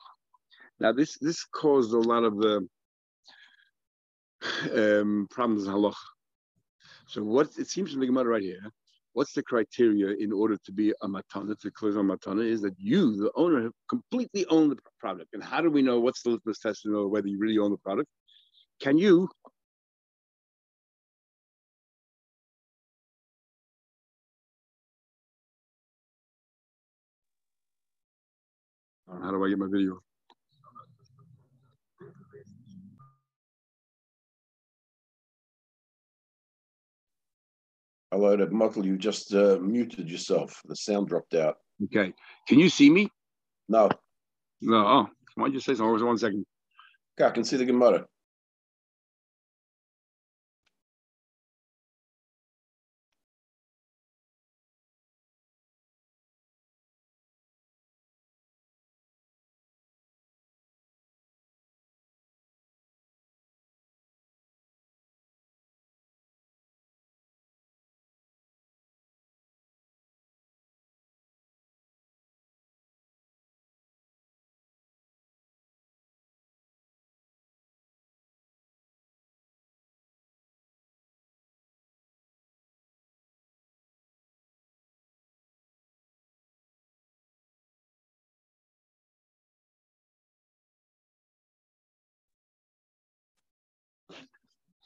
Now, 0.80 0.92
this 0.92 1.18
this 1.20 1.46
caused 1.46 1.94
a 1.94 2.00
lot 2.00 2.24
of 2.24 2.42
uh, 2.42 2.62
um, 5.02 5.28
problems 5.30 5.66
in 5.66 5.74
halach. 5.74 5.94
So, 7.08 7.24
what 7.24 7.50
it 7.58 7.68
seems 7.68 7.92
from 7.92 8.00
the 8.00 8.08
Gemara 8.08 8.26
right 8.26 8.42
here, 8.42 8.72
what's 9.14 9.34
the 9.34 9.44
criteria 9.44 10.16
in 10.20 10.32
order 10.32 10.58
to 10.66 10.72
be 10.72 10.92
a 11.02 11.08
matana, 11.08 11.60
to 11.60 11.72
close 11.72 11.96
a 11.96 12.00
matana, 12.00 12.46
is 12.46 12.62
that 12.62 12.74
you, 12.78 13.16
the 13.16 13.32
owner, 13.36 13.64
have 13.64 13.72
completely 13.90 14.46
own 14.48 14.70
the 14.70 14.78
product. 15.00 15.30
And 15.34 15.44
how 15.44 15.62
do 15.62 15.70
we 15.70 15.82
know 15.82 16.00
what's 16.00 16.24
the 16.24 16.32
litmus 16.32 16.60
test 16.60 16.84
to 16.84 16.92
know 16.92 17.08
whether 17.08 17.28
you 17.28 17.38
really 17.38 17.58
own 17.58 17.72
the 17.72 17.78
product? 17.78 18.10
Can 18.82 18.98
you 18.98 19.30
How 29.22 29.32
do 29.32 29.44
I 29.46 29.50
get 29.50 29.58
my 29.58 29.68
video? 29.72 30.00
Hello, 38.12 38.36
Michael. 38.52 38.86
You 38.86 38.98
just 38.98 39.34
uh, 39.34 39.58
muted 39.62 40.10
yourself. 40.10 40.62
The 40.66 40.76
sound 40.76 41.08
dropped 41.08 41.34
out. 41.36 41.56
Okay. 41.86 42.14
Can 42.48 42.60
you 42.60 42.70
see 42.70 42.90
me? 42.90 43.10
No. 43.70 43.90
No. 44.62 44.78
Oh, 44.78 45.08
why 45.36 45.46
don't 45.46 45.54
you 45.54 45.60
say 45.60 45.74
something? 45.74 46.06
One 46.06 46.18
second. 46.18 46.46
Okay, 47.18 47.28
I 47.28 47.32
can 47.32 47.44
see 47.44 47.58
the 47.58 47.66
Gemara. 47.66 48.06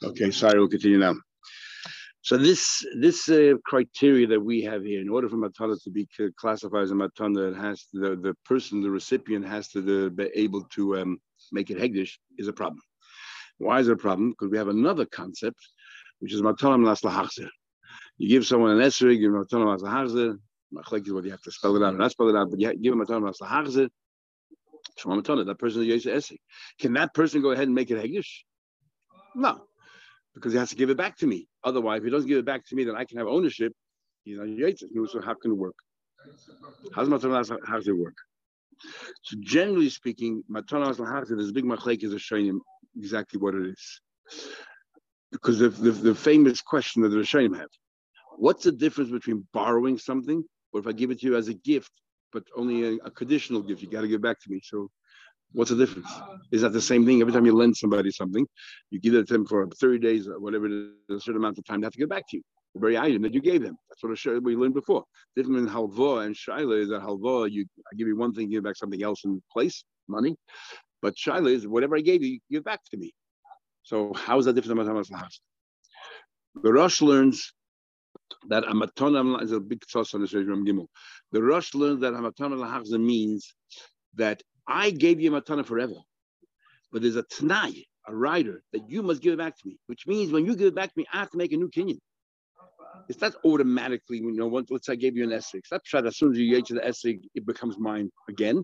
Okay, 0.02 0.30
sorry, 0.30 0.58
we'll 0.58 0.68
continue 0.68 0.98
now. 0.98 1.16
So 2.22 2.36
this 2.36 2.84
this 3.00 3.28
uh, 3.28 3.54
criteria 3.64 4.26
that 4.28 4.40
we 4.40 4.62
have 4.62 4.84
here, 4.84 5.00
in 5.00 5.08
order 5.08 5.28
for 5.28 5.36
matana 5.36 5.82
to 5.82 5.90
be 5.90 6.06
classified 6.36 6.82
as 6.82 6.90
a 6.90 6.94
matana, 6.94 7.52
it 7.52 7.56
has 7.56 7.86
the 7.92 8.16
the 8.16 8.34
person, 8.44 8.80
the 8.80 8.90
recipient, 8.90 9.46
has 9.46 9.68
to 9.68 9.80
the, 9.80 10.10
be 10.10 10.30
able 10.34 10.64
to 10.74 10.98
um, 10.98 11.18
make 11.50 11.70
it 11.70 11.78
hegdish, 11.78 12.12
is 12.36 12.46
a 12.46 12.52
problem. 12.52 12.80
Why 13.58 13.80
is 13.80 13.88
it 13.88 13.92
a 13.92 13.96
problem? 13.96 14.30
Because 14.30 14.50
we 14.50 14.58
have 14.58 14.68
another 14.68 15.04
concept, 15.04 15.58
which 16.20 16.32
is 16.32 16.42
matana 16.42 16.84
las 16.84 17.00
lahachzer. 17.00 17.48
You 18.18 18.28
give 18.28 18.46
someone 18.46 18.72
an 18.72 18.86
esrog, 18.86 19.16
you 19.16 19.20
give 19.20 19.32
matana 19.32 19.66
las 19.66 19.82
lahachzer. 19.82 20.38
Machlek 20.72 21.06
is 21.06 21.12
what 21.12 21.24
you 21.24 21.30
have 21.30 21.42
to 21.42 21.50
spell 21.50 21.74
it 21.76 21.82
out 21.82 21.94
or 21.94 21.98
not 21.98 22.10
spell 22.12 22.28
it 22.28 22.36
out, 22.36 22.50
but 22.50 22.60
you 22.60 22.72
give 22.76 22.92
him 22.92 23.00
matana 23.00 23.24
las 23.24 23.38
lahachzer. 23.40 23.88
Shema 24.96 25.20
that 25.20 25.58
person 25.58 25.82
is 25.82 26.04
esrog. 26.04 26.36
Can 26.78 26.92
that 26.92 27.14
person 27.14 27.42
go 27.42 27.50
ahead 27.50 27.66
and 27.66 27.74
make 27.74 27.90
it 27.90 27.96
hegdish? 27.96 28.42
No, 29.34 29.67
because 30.38 30.52
he 30.52 30.58
has 30.58 30.70
to 30.70 30.76
give 30.76 30.90
it 30.90 30.96
back 30.96 31.16
to 31.18 31.26
me. 31.26 31.46
Otherwise, 31.64 31.98
if 31.98 32.04
he 32.04 32.10
doesn't 32.10 32.28
give 32.28 32.38
it 32.38 32.44
back 32.44 32.64
to 32.66 32.76
me, 32.76 32.84
then 32.84 32.96
I 32.96 33.04
can 33.04 33.18
have 33.18 33.26
ownership. 33.26 33.72
He's 34.24 34.38
not 34.38 34.46
Yitzhak. 34.46 34.88
So 35.10 35.20
how 35.20 35.34
can 35.34 35.52
it 35.52 35.54
work? 35.54 35.74
How's 36.94 37.08
Matanas, 37.08 37.56
how 37.66 37.76
does 37.76 37.88
it 37.88 37.96
work? 37.96 38.16
So 39.22 39.36
generally 39.40 39.88
speaking, 39.88 40.42
Matanas 40.50 40.96
Lahachta, 40.96 41.36
this 41.36 41.52
big 41.52 41.64
machlek 41.64 42.04
is 42.04 42.20
showing 42.22 42.46
him 42.46 42.60
exactly 42.96 43.40
what 43.40 43.54
it 43.54 43.66
is. 43.66 44.00
Because 45.32 45.58
the, 45.58 45.68
the, 45.68 45.90
the 45.90 46.14
famous 46.14 46.62
question 46.62 47.02
that 47.02 47.08
the 47.10 47.16
Rishonim 47.16 47.56
have, 47.56 47.68
what's 48.36 48.64
the 48.64 48.72
difference 48.72 49.10
between 49.10 49.46
borrowing 49.52 49.98
something 49.98 50.44
or 50.72 50.80
if 50.80 50.86
I 50.86 50.92
give 50.92 51.10
it 51.10 51.20
to 51.20 51.26
you 51.26 51.36
as 51.36 51.48
a 51.48 51.54
gift, 51.54 51.90
but 52.32 52.44
only 52.56 52.84
a, 52.84 52.98
a 53.04 53.10
conditional 53.10 53.62
gift, 53.62 53.82
you 53.82 53.90
got 53.90 54.02
to 54.02 54.08
give 54.08 54.16
it 54.16 54.22
back 54.22 54.40
to 54.40 54.50
me. 54.50 54.60
So 54.62 54.90
What's 55.52 55.70
the 55.70 55.76
difference? 55.76 56.10
Is 56.52 56.62
that 56.62 56.72
the 56.72 56.80
same 56.80 57.06
thing? 57.06 57.20
Every 57.20 57.32
time 57.32 57.46
you 57.46 57.54
lend 57.54 57.76
somebody 57.76 58.10
something, 58.10 58.46
you 58.90 59.00
give 59.00 59.14
it 59.14 59.26
to 59.28 59.32
them 59.32 59.46
for 59.46 59.66
30 59.66 59.98
days 59.98 60.28
or 60.28 60.38
whatever 60.38 60.66
it 60.66 60.72
is, 60.72 60.90
a 61.10 61.20
certain 61.20 61.36
amount 61.36 61.58
of 61.58 61.64
time, 61.64 61.80
they 61.80 61.86
have 61.86 61.92
to 61.94 61.98
get 61.98 62.08
back 62.08 62.28
to 62.28 62.36
you. 62.36 62.42
The 62.74 62.80
very 62.80 62.98
item 62.98 63.22
that 63.22 63.32
you 63.32 63.40
gave 63.40 63.62
them. 63.62 63.76
That's 63.88 64.24
what 64.24 64.42
we 64.42 64.56
learned 64.56 64.74
before. 64.74 65.04
Different 65.36 65.58
in 65.58 65.66
halva 65.66 66.26
and 66.26 66.34
shaila 66.34 66.82
is 66.82 66.90
that 66.90 67.00
halva, 67.00 67.50
you 67.50 67.64
I 67.90 67.96
give 67.96 68.08
you 68.08 68.16
one 68.16 68.34
thing, 68.34 68.50
give 68.50 68.62
back 68.62 68.76
something 68.76 69.02
else 69.02 69.24
in 69.24 69.42
place, 69.50 69.84
money. 70.06 70.36
But 71.00 71.14
shaila 71.16 71.50
is 71.50 71.66
whatever 71.66 71.96
I 71.96 72.00
gave 72.00 72.22
you, 72.22 72.32
you 72.32 72.40
give 72.50 72.64
back 72.64 72.80
to 72.90 72.98
me. 72.98 73.14
So 73.84 74.12
how 74.14 74.38
is 74.38 74.44
that 74.44 74.52
different 74.52 74.84
than 74.84 74.94
Matamas 74.94 75.38
The 76.62 76.72
Rosh 76.72 77.00
learns 77.00 77.52
that 78.48 78.64
Amatona 78.64 79.42
is 79.42 79.52
a 79.52 79.60
big 79.60 79.82
toss 79.90 80.12
on 80.12 80.20
the 80.20 80.26
Gimel. 80.26 80.86
The 81.32 81.42
Rosh 81.42 81.74
learns 81.74 82.02
that 82.02 82.12
Amatona 82.12 82.56
Lahachza 82.56 83.00
means 83.00 83.54
that 84.14 84.42
I 84.68 84.90
gave 84.90 85.20
you 85.20 85.30
matana 85.30 85.64
forever, 85.64 85.94
but 86.92 87.00
there's 87.02 87.16
a 87.16 87.22
t'nai, 87.22 87.84
a 88.06 88.14
rider, 88.14 88.62
that 88.72 88.88
you 88.88 89.02
must 89.02 89.22
give 89.22 89.32
it 89.32 89.38
back 89.38 89.56
to 89.56 89.62
me, 89.66 89.78
which 89.86 90.06
means 90.06 90.30
when 90.30 90.44
you 90.44 90.54
give 90.54 90.66
it 90.68 90.74
back 90.74 90.92
to 90.92 90.98
me, 90.98 91.06
I 91.12 91.18
have 91.20 91.30
to 91.30 91.38
make 91.38 91.52
a 91.52 91.56
new 91.56 91.70
kinyan. 91.70 91.98
It's 93.08 93.20
not 93.20 93.34
automatically, 93.44 94.18
you 94.18 94.32
know, 94.32 94.46
once 94.46 94.70
say 94.82 94.92
I 94.92 94.96
gave 94.96 95.16
you 95.16 95.24
an 95.24 95.30
essig. 95.30 95.60
It's 95.60 95.72
not 95.72 95.82
that 95.92 96.06
as 96.06 96.18
soon 96.18 96.32
as 96.32 96.38
you 96.38 96.54
get 96.54 96.66
to 96.66 96.74
the 96.74 96.80
essig, 96.80 97.20
it 97.34 97.46
becomes 97.46 97.78
mine 97.78 98.10
again. 98.28 98.62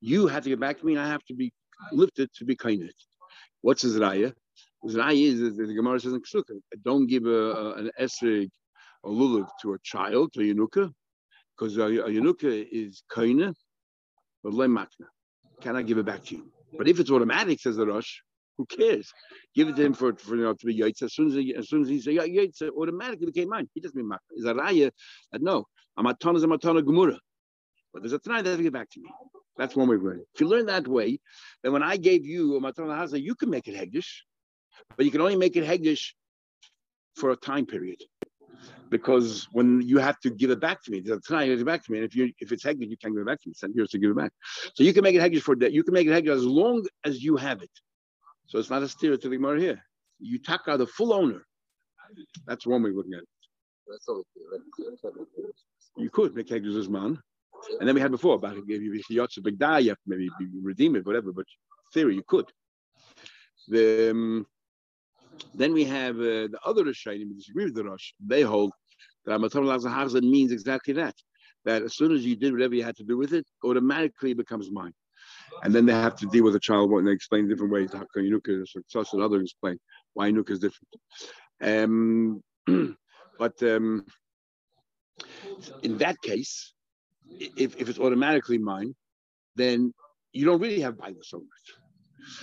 You 0.00 0.28
have 0.28 0.44
to 0.44 0.50
get 0.50 0.60
back 0.60 0.78
to 0.78 0.86
me, 0.86 0.94
and 0.94 1.02
I 1.02 1.08
have 1.08 1.24
to 1.24 1.34
be 1.34 1.52
lifted 1.92 2.32
to 2.34 2.44
be 2.44 2.54
kind. 2.54 2.88
What's 3.62 3.82
his 3.82 3.96
raya? 3.96 4.32
His 4.84 4.94
raya 4.94 5.20
is, 5.20 5.40
is 5.40 5.56
the 5.56 5.74
Gemara 5.74 5.98
says 5.98 6.12
in 6.12 6.20
Ksuka, 6.20 6.60
don't 6.84 7.08
give 7.08 7.26
a, 7.26 7.30
a, 7.30 7.72
an 7.74 7.90
essig 8.00 8.50
or 9.02 9.12
lulav 9.12 9.48
to 9.62 9.74
a 9.74 9.78
child, 9.82 10.32
to 10.34 10.40
a 10.40 10.54
yenuka, 10.54 10.92
because 11.56 11.76
a, 11.78 11.82
a 11.82 12.08
yenuka 12.10 12.68
is 12.70 13.02
kaina, 13.10 13.54
can 15.60 15.76
I 15.76 15.82
give 15.82 15.98
it 15.98 16.06
back 16.06 16.24
to 16.24 16.36
you? 16.36 16.50
But 16.76 16.88
if 16.88 17.00
it's 17.00 17.10
automatic, 17.10 17.60
says 17.60 17.76
the 17.76 17.86
Rosh, 17.86 18.18
who 18.56 18.66
cares? 18.66 19.12
Give 19.54 19.68
it 19.68 19.76
to 19.76 19.82
him 19.84 19.94
for, 19.94 20.14
for 20.16 20.36
you 20.36 20.42
know 20.42 20.54
to 20.54 20.66
be 20.66 20.78
yaitz. 20.78 21.02
As 21.02 21.14
soon 21.14 21.28
as 21.28 21.34
he, 21.34 21.54
as 21.54 21.68
soon 21.68 21.82
as 21.82 21.88
he 21.88 22.00
say 22.00 22.16
yaitz, 22.16 22.62
automatically 22.62 23.26
became 23.26 23.48
mine. 23.48 23.68
He 23.74 23.80
doesn't 23.80 23.96
mean 23.96 24.08
makna. 24.08 24.18
Is 24.36 24.44
a 24.44 24.54
raya 24.54 24.90
that 25.32 25.42
no, 25.42 25.64
a 25.96 26.02
matana 26.02 26.36
is 26.36 26.44
a 26.44 26.48
matana 26.48 26.82
gemura. 26.82 27.18
But 27.92 28.02
there's 28.02 28.12
a 28.12 28.18
tonight 28.18 28.42
that 28.42 28.60
give 28.60 28.72
back 28.72 28.90
to 28.90 29.00
me. 29.00 29.08
That's 29.56 29.74
one 29.74 29.88
way 29.88 29.96
of 29.96 30.02
learning. 30.02 30.24
If 30.34 30.40
you 30.40 30.48
learn 30.48 30.66
that 30.66 30.86
way, 30.86 31.20
then 31.62 31.72
when 31.72 31.82
I 31.82 31.96
gave 31.96 32.26
you 32.26 32.56
a 32.56 32.60
matana 32.60 32.96
haza, 32.98 33.20
you 33.20 33.34
can 33.34 33.50
make 33.50 33.66
it 33.66 33.74
hegdish, 33.74 34.08
but 34.96 35.06
you 35.06 35.12
can 35.12 35.20
only 35.20 35.36
make 35.36 35.56
it 35.56 35.64
hegdish 35.64 36.12
for 37.16 37.30
a 37.30 37.36
time 37.36 37.66
period 37.66 38.00
because 38.90 39.48
when 39.52 39.82
you 39.82 39.98
have 39.98 40.18
to 40.20 40.30
give 40.30 40.50
it 40.50 40.60
back 40.60 40.82
to 40.84 40.90
me, 40.90 41.00
tonight 41.02 41.44
you 41.44 41.52
give 41.52 41.60
it 41.60 41.66
back 41.66 41.84
to 41.84 41.92
me, 41.92 41.98
and 41.98 42.04
if 42.04 42.14
you 42.14 42.32
if 42.40 42.52
it's 42.52 42.64
hegdish, 42.64 42.88
you 42.88 42.96
can't 42.96 43.14
give 43.14 43.22
it 43.22 43.26
back 43.26 43.40
to 43.42 43.48
me. 43.48 43.52
It's 43.52 43.62
yours 43.74 43.90
to 43.90 43.98
give 43.98 44.10
it 44.10 44.16
back. 44.16 44.32
So 44.74 44.82
you 44.82 44.92
can 44.92 45.02
make 45.02 45.14
it 45.14 45.22
hegdish 45.22 45.42
for 45.42 45.56
that. 45.56 45.72
You 45.72 45.82
can 45.82 45.94
make 45.94 46.06
it 46.06 46.10
hegdish 46.10 46.34
as 46.34 46.44
long 46.44 46.86
as 47.04 47.22
you 47.22 47.36
have 47.36 47.62
it. 47.62 47.70
So 48.46 48.58
it's 48.58 48.70
not 48.70 48.82
a 48.82 48.88
steer 48.88 49.16
to 49.16 49.28
the 49.28 49.36
Gemara 49.36 49.60
here. 49.60 49.82
You 50.20 50.38
taka 50.38 50.76
the 50.76 50.86
full 50.86 51.12
owner. 51.12 51.44
That's 52.46 52.66
one 52.66 52.82
way 52.82 52.90
of 52.90 52.96
looking 52.96 53.14
at 53.14 53.20
it. 53.20 53.28
You 55.96 56.10
could 56.10 56.34
make 56.34 56.48
hegdish 56.48 56.78
as 56.78 56.88
man. 56.88 57.18
And 57.80 57.88
then 57.88 57.94
we 57.94 58.00
had 58.00 58.10
before 58.10 58.36
about 58.36 58.56
if 58.56 58.64
you 58.68 59.52
die, 59.52 59.78
you 59.80 59.88
have 59.90 59.98
to 59.98 60.02
maybe 60.06 60.30
redeem 60.62 60.96
it, 60.96 61.06
whatever. 61.06 61.32
But 61.32 61.46
theory, 61.92 62.14
you 62.14 62.22
could. 62.26 62.46
The 63.66 64.10
um, 64.10 64.46
then 65.54 65.72
we 65.72 65.84
have 65.84 66.16
uh, 66.16 66.48
the 66.52 66.58
other 66.64 66.84
Rishonim 66.84 67.28
who 67.28 67.34
disagree 67.34 67.64
with 67.64 67.74
the 67.74 67.84
Rosh. 67.84 68.12
They 68.24 68.42
hold 68.42 68.72
that 69.24 69.38
Amatom 69.38 69.64
Lazahazan 69.64 70.22
means 70.22 70.52
exactly 70.52 70.94
that. 70.94 71.14
That 71.64 71.82
as 71.82 71.96
soon 71.96 72.12
as 72.12 72.24
you 72.24 72.36
did 72.36 72.52
whatever 72.52 72.74
you 72.74 72.84
had 72.84 72.96
to 72.96 73.04
do 73.04 73.16
with 73.16 73.32
it, 73.32 73.46
automatically 73.64 74.30
it 74.32 74.36
becomes 74.36 74.70
mine. 74.70 74.94
And 75.62 75.74
then 75.74 75.86
they 75.86 75.92
have 75.92 76.16
to 76.16 76.26
deal 76.26 76.44
with 76.44 76.54
the 76.54 76.60
child 76.60 76.90
and 76.92 77.06
they 77.06 77.12
explain 77.12 77.48
different 77.48 77.72
ways. 77.72 77.92
How 77.92 78.04
can 78.14 78.24
Yunuka 78.24 78.64
such 78.86 79.12
and 79.12 79.22
others 79.22 79.42
explain 79.42 79.78
why 80.14 80.30
Yunuka 80.30 80.50
is 80.50 80.60
different. 80.60 80.88
Um, 81.60 82.42
but 83.38 83.62
um, 83.62 84.04
in 85.82 85.98
that 85.98 86.20
case, 86.22 86.72
if, 87.28 87.76
if 87.76 87.88
it's 87.88 87.98
automatically 87.98 88.58
mine, 88.58 88.94
then 89.56 89.92
you 90.32 90.44
don't 90.44 90.60
really 90.60 90.80
have 90.80 90.98
Bible 90.98 91.20
so 91.22 91.38
much. 91.38 91.78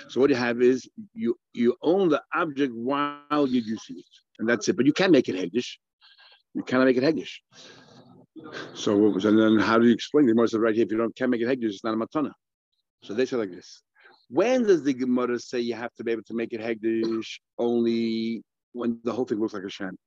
So 0.10 0.20
what 0.20 0.30
you 0.30 0.36
have 0.36 0.62
is 0.62 0.88
you 1.14 1.38
you 1.54 1.76
own 1.82 2.10
the 2.10 2.22
object 2.34 2.74
while 2.74 3.20
you're 3.30 3.64
using 3.64 3.98
it, 3.98 4.06
and 4.40 4.48
that's 4.48 4.68
it. 4.70 4.78
But 4.78 4.86
you 4.86 4.94
can 4.94 5.12
make 5.12 5.30
it 5.30 5.36
hegdish. 5.36 5.78
You 6.54 6.64
cannot 6.64 6.86
make 6.86 6.98
it 6.98 7.04
hegdish. 7.04 7.34
So 8.74 9.14
and 9.14 9.40
then 9.40 9.60
how 9.60 9.78
do 9.78 9.86
you 9.86 9.94
explain? 9.94 10.26
The 10.26 10.34
Gemara 10.34 10.48
said 10.48 10.62
right 10.62 10.76
here, 10.76 10.86
if 10.86 10.92
you 10.92 10.98
don't 10.98 11.16
can't 11.16 11.32
make 11.32 11.42
it 11.42 11.48
hegdish, 11.48 11.70
it's 11.70 11.84
not 11.84 11.94
a 11.94 11.98
matana. 11.98 12.32
So 13.04 13.14
they 13.14 13.26
say 13.26 13.38
like 13.38 13.52
this. 13.52 13.82
When 14.30 14.64
does 14.64 14.84
the 14.84 14.94
Gemara 14.94 15.40
say 15.40 15.60
you 15.60 15.76
have 15.76 15.94
to 15.96 16.04
be 16.04 16.12
able 16.12 16.24
to 16.24 16.34
make 16.34 16.54
it 16.54 16.62
hegdish 16.62 17.40
only 17.60 18.44
when 18.74 19.00
the 19.04 19.14
whole 19.14 19.26
thing 19.26 19.40
looks 19.40 19.54
like 19.54 19.64
a 19.64 19.70
sham? 19.70 19.98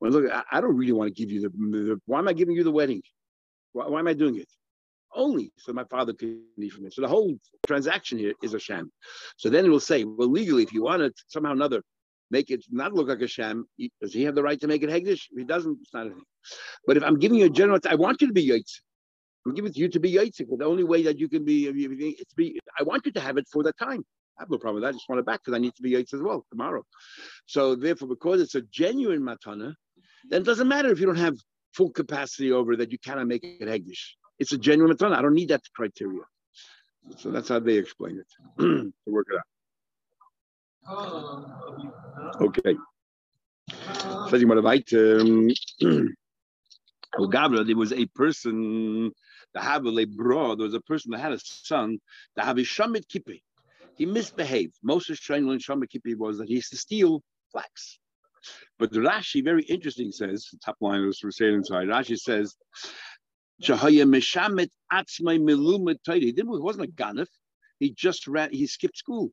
When 0.00 0.12
look, 0.12 0.30
I, 0.32 0.42
I 0.50 0.60
don't 0.60 0.76
really 0.76 0.92
want 0.92 1.14
to 1.14 1.14
give 1.14 1.30
you 1.30 1.42
the, 1.42 1.48
the, 1.48 2.00
Why 2.06 2.18
am 2.18 2.28
I 2.28 2.32
giving 2.32 2.56
you 2.56 2.64
the 2.64 2.72
wedding? 2.72 3.02
Why, 3.72 3.86
why 3.86 4.00
am 4.00 4.08
I 4.08 4.14
doing 4.14 4.36
it? 4.36 4.48
Only 5.14 5.52
so 5.56 5.72
my 5.72 5.84
father 5.84 6.12
could 6.12 6.40
eat 6.58 6.72
from 6.72 6.86
it. 6.86 6.94
So 6.94 7.02
the 7.02 7.08
whole 7.08 7.36
transaction 7.66 8.18
here 8.18 8.34
is 8.42 8.54
a 8.54 8.58
sham. 8.58 8.90
So 9.36 9.48
then 9.50 9.64
it 9.64 9.68
will 9.68 9.80
say, 9.80 10.04
well, 10.04 10.28
legally, 10.28 10.62
if 10.62 10.72
you 10.72 10.82
want 10.82 11.00
to 11.02 11.12
somehow 11.28 11.50
or 11.50 11.54
another 11.54 11.82
make 12.30 12.50
it 12.50 12.64
not 12.70 12.94
look 12.94 13.08
like 13.08 13.20
a 13.20 13.28
sham, 13.28 13.66
does 14.00 14.12
he 14.12 14.24
have 14.24 14.34
the 14.34 14.42
right 14.42 14.60
to 14.60 14.66
make 14.66 14.82
it 14.82 14.90
hegdish? 14.90 15.26
If 15.30 15.38
he 15.38 15.44
doesn't, 15.44 15.78
it's 15.82 15.92
not 15.92 16.06
a 16.06 16.10
thing. 16.10 16.22
But 16.86 16.96
if 16.96 17.02
I'm 17.02 17.18
giving 17.18 17.38
you 17.38 17.46
a 17.46 17.50
general, 17.50 17.78
I 17.88 17.94
want 17.94 18.22
you 18.22 18.26
to 18.28 18.32
be 18.32 18.48
yaitzik. 18.48 18.80
I'm 19.44 19.54
giving 19.54 19.70
it 19.70 19.74
to 19.74 19.80
you 19.80 19.88
to 19.88 20.00
be 20.00 20.12
yaitzik. 20.12 20.46
But 20.48 20.60
the 20.60 20.64
only 20.64 20.84
way 20.84 21.02
that 21.02 21.18
you 21.18 21.28
can 21.28 21.44
be, 21.44 21.66
it's 21.66 22.34
be, 22.34 22.58
I 22.78 22.82
want 22.84 23.04
you 23.04 23.12
to 23.12 23.20
have 23.20 23.36
it 23.36 23.46
for 23.52 23.62
that 23.64 23.76
time. 23.76 24.04
I 24.38 24.42
have 24.42 24.50
no 24.50 24.56
problem 24.56 24.76
with 24.76 24.84
that. 24.84 24.90
I 24.90 24.92
just 24.92 25.08
want 25.08 25.18
it 25.18 25.26
back 25.26 25.40
because 25.44 25.54
I 25.54 25.58
need 25.58 25.74
to 25.74 25.82
be 25.82 25.92
yaitz 25.92 26.14
as 26.14 26.22
well 26.22 26.46
tomorrow. 26.50 26.84
So 27.46 27.74
therefore, 27.74 28.08
because 28.08 28.40
it's 28.40 28.54
a 28.54 28.62
genuine 28.62 29.20
matana, 29.20 29.74
then 30.30 30.40
it 30.40 30.44
doesn't 30.44 30.68
matter 30.68 30.90
if 30.90 31.00
you 31.00 31.06
don't 31.06 31.16
have 31.16 31.36
full 31.74 31.90
capacity 31.90 32.52
over 32.52 32.76
that 32.76 32.92
you 32.92 32.98
cannot 32.98 33.26
make 33.26 33.44
it 33.44 33.68
hegdish. 33.68 34.14
It's 34.42 34.50
a 34.50 34.58
genuine 34.58 34.96
matana. 34.96 35.14
I 35.14 35.22
don't 35.22 35.34
need 35.34 35.50
that 35.50 35.62
criteria. 35.72 36.22
So 37.16 37.30
that's 37.30 37.48
how 37.48 37.60
they 37.60 37.74
explain 37.74 38.18
it 38.18 38.26
to 38.58 38.92
work 39.06 39.28
it 39.30 39.38
out. 39.38 39.46
Okay. 42.40 42.76
Um, 45.20 45.48
Gabriel, 47.30 47.64
there 47.64 47.76
was 47.76 47.92
a 47.92 48.06
person, 48.06 49.12
the 49.54 49.60
Havile 49.60 50.08
bro, 50.16 50.56
there 50.56 50.64
was 50.64 50.74
a 50.74 50.80
person 50.80 51.12
that 51.12 51.20
had 51.20 51.32
a 51.32 51.38
son, 51.38 52.00
the 52.34 52.42
Havishamit 52.42 53.06
Kipi. 53.06 53.44
He 53.96 54.04
misbehaved. 54.04 54.74
Most 54.82 55.08
of 55.10 55.18
Shamit 55.18 55.88
Kipi 55.88 56.16
was 56.16 56.38
that 56.38 56.48
he 56.48 56.54
used 56.54 56.70
to 56.70 56.76
steal 56.76 57.22
flax. 57.52 58.00
But 58.78 58.90
Rashi, 58.92 59.44
very 59.44 59.62
interesting, 59.64 60.10
says, 60.10 60.48
the 60.50 60.58
top 60.58 60.78
line 60.80 61.12
saying 61.12 61.54
inside, 61.54 61.86
Rashi 61.86 62.18
says 62.18 62.56
Shahaya 63.62 64.04
Meshamet 64.04 64.70
Atzmai 64.92 65.40
Milumet 65.40 65.98
He 66.06 66.32
didn't, 66.32 66.52
he 66.52 66.58
wasn't 66.58 66.88
a 66.88 66.92
ganif. 66.92 67.28
He 67.78 67.90
just 67.90 68.26
ran, 68.26 68.52
he 68.52 68.66
skipped 68.66 68.96
school. 68.96 69.30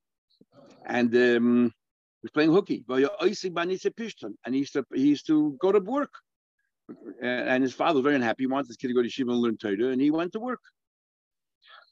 And 0.86 1.14
um, 1.16 1.74
he 2.22 2.26
was 2.26 2.32
playing 2.32 2.52
hooky. 2.52 2.86
And 2.88 4.54
he 4.54 4.60
used 4.60 4.74
to 4.74 4.86
he 4.94 5.08
used 5.08 5.28
to 5.28 5.58
go 5.60 5.72
to 5.72 5.80
work. 5.80 6.12
And 7.22 7.64
his 7.64 7.74
father 7.74 7.96
was 7.96 8.04
very 8.04 8.16
unhappy. 8.16 8.44
He 8.44 8.48
wanted 8.48 8.68
his 8.68 8.78
kid 8.78 8.88
to 8.88 8.94
go 8.94 9.04
to 9.04 9.10
Shiva 9.10 9.32
and 9.32 9.40
learn 9.40 9.58
Torah, 9.58 9.92
and 9.92 10.02
he 10.02 10.10
went 10.10 10.34
to 10.34 10.40
work. 10.40 10.62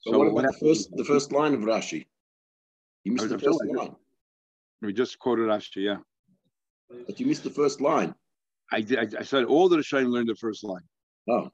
So, 0.02 0.12
so 0.12 0.18
what 0.18 0.28
about 0.28 0.52
the 0.52 0.58
first 0.66 0.90
the 0.96 1.06
first 1.06 1.32
line 1.32 1.54
of 1.54 1.60
Rashi? 1.62 2.08
He 3.04 3.12
missed 3.12 3.30
the 3.30 3.38
first 3.38 3.64
line. 3.76 3.96
We 4.82 4.94
just 4.94 5.20
quoted 5.20 5.44
Rashi, 5.44 5.84
yeah. 5.84 5.98
But 7.06 7.20
you 7.20 7.28
missed 7.28 7.44
the 7.44 7.52
first 7.52 7.80
line. 7.80 8.16
I, 8.72 8.78
I, 8.78 9.08
I 9.20 9.24
said 9.24 9.46
all 9.46 9.70
the 9.70 9.78
Rishonim 9.78 10.10
learned 10.10 10.30
the 10.30 10.36
first 10.36 10.64
line. 10.64 10.84
Oh. 11.30 11.52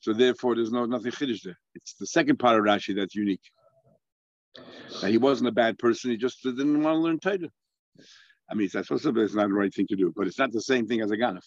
So 0.00 0.12
therefore, 0.12 0.54
there's 0.54 0.72
no 0.72 0.86
nothing 0.86 1.12
chiddush 1.12 1.42
there. 1.42 1.58
It's 1.74 1.94
the 1.94 2.06
second 2.06 2.38
part 2.38 2.58
of 2.58 2.64
Rashi 2.64 2.96
that's 2.96 3.14
unique. 3.14 3.42
And 5.02 5.10
he 5.10 5.18
wasn't 5.18 5.48
a 5.48 5.52
bad 5.52 5.78
person. 5.78 6.10
He 6.10 6.16
just 6.16 6.42
didn't 6.42 6.82
want 6.82 6.96
to 6.96 7.00
learn 7.00 7.20
Torah. 7.20 7.50
I 8.50 8.54
mean, 8.54 8.68
that's 8.72 8.88
supposed 8.88 9.04
to 9.04 9.12
be, 9.12 9.20
it's 9.20 9.34
not 9.34 9.48
the 9.48 9.54
right 9.54 9.72
thing 9.72 9.86
to 9.88 9.96
do, 9.96 10.12
but 10.14 10.26
it's 10.26 10.38
not 10.38 10.52
the 10.52 10.60
same 10.60 10.86
thing 10.86 11.02
as 11.02 11.10
a 11.10 11.16
ganef. 11.16 11.44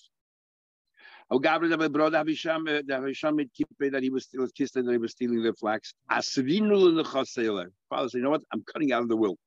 Oh, 1.30 1.40
that 1.40 1.62
he 4.02 4.10
was 4.10 4.24
still 4.24 4.48
kissed 4.56 4.74
that 4.76 4.90
he 4.90 4.98
was 4.98 5.12
stealing 5.12 5.42
their 5.42 5.54
flax. 5.54 5.94
Father 6.10 6.22
said, 6.22 6.50
"You 8.18 8.24
know 8.24 8.30
what? 8.30 8.44
I'm 8.54 8.64
cutting 8.64 8.92
out 8.92 9.04
of 9.04 9.10
the 9.10 9.18
will." 9.18 9.38